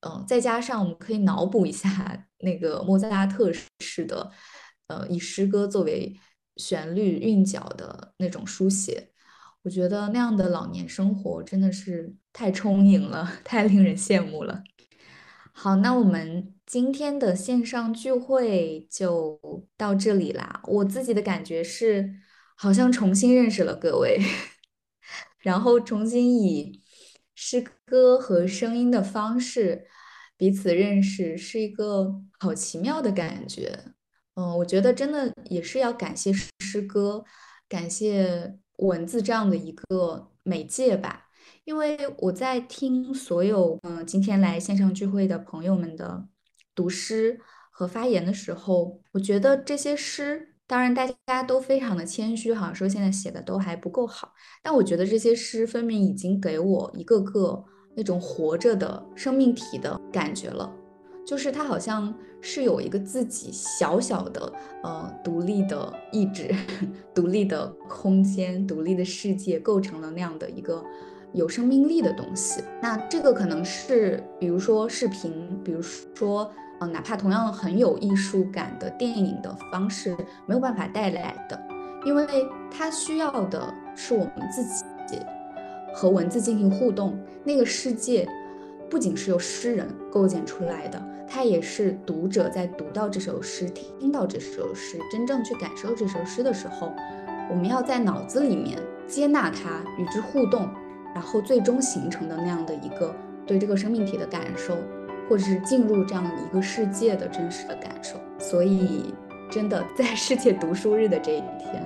[0.00, 4.30] 嗯，再加上我们可以脑补一下那个莫扎特式的，
[4.86, 6.16] 呃，以诗歌作为
[6.56, 9.10] 旋律韵脚的那种书写，
[9.62, 14.62] 我觉得那样的老年生活真的是太充盈了， 太令人羡慕了。
[15.52, 19.40] 好，那我们今天的线上聚会就
[19.76, 20.62] 到这里啦。
[20.68, 22.14] 我自己的感觉是，
[22.54, 24.20] 好像重新认识了各位，
[25.40, 26.82] 然后重新以。
[27.40, 29.86] 诗歌和声音的方式
[30.36, 33.94] 彼此认识，是一个好奇妙的感觉。
[34.34, 37.24] 嗯，我觉得真的也是要感谢诗歌，
[37.68, 41.26] 感谢文字这样的一个媒介吧。
[41.62, 46.26] 因为我在听所有嗯今天来线上聚会的朋友们的
[46.74, 47.38] 读诗
[47.70, 54.32] 和发言的时候，我觉得这些诗，当然大家都非常的谦虚，好像说现在写的都还不够好，
[54.62, 57.64] 但我觉得这些诗分明已经给我一个个
[57.96, 60.70] 那种活着的生命体的感觉了，
[61.26, 64.52] 就是它好像是有一个自己小小的
[64.84, 66.54] 呃独立的意志、
[67.14, 70.84] 独立的空间、独立的世界，构成了那样的一个。
[71.34, 81.60] 有生命力的东西，那这个可能是，比如说视频，比如说，呃，哪怕同样很有艺术感的电影的方式，没有办法带来的，
[82.04, 82.26] 因为
[82.70, 85.18] 它需要的是我们自己
[85.94, 87.18] 和文字进行互动。
[87.44, 88.28] 那个世界
[88.88, 96.92] 不仅是由诗人构建出来的，它也是读者在读到这首诗、听到这首诗、真正去感受这首诗的时候，
[97.50, 100.68] 我们要在脑子里面接纳它，与之互动。
[101.14, 103.12] 然后最终形成的那样的一个
[103.44, 104.76] 对这个生命体的感受，
[105.28, 108.16] 或者是进入这样一个世界的真实的感受。
[108.38, 109.14] 所以，
[109.50, 111.82] 真的在世界读书日的这一天，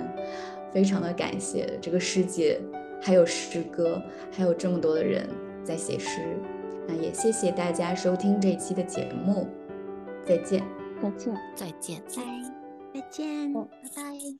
[0.71, 2.59] 非常的感谢这个世界，
[3.01, 4.01] 还有诗歌，
[4.31, 5.27] 还有这么多的人
[5.63, 6.21] 在写诗。
[6.87, 9.47] 那也谢谢大家收听这一期的节目，
[10.25, 10.61] 再见，
[11.01, 12.23] 再见，再见，拜，
[12.93, 13.61] 再见，拜
[13.95, 14.37] 拜。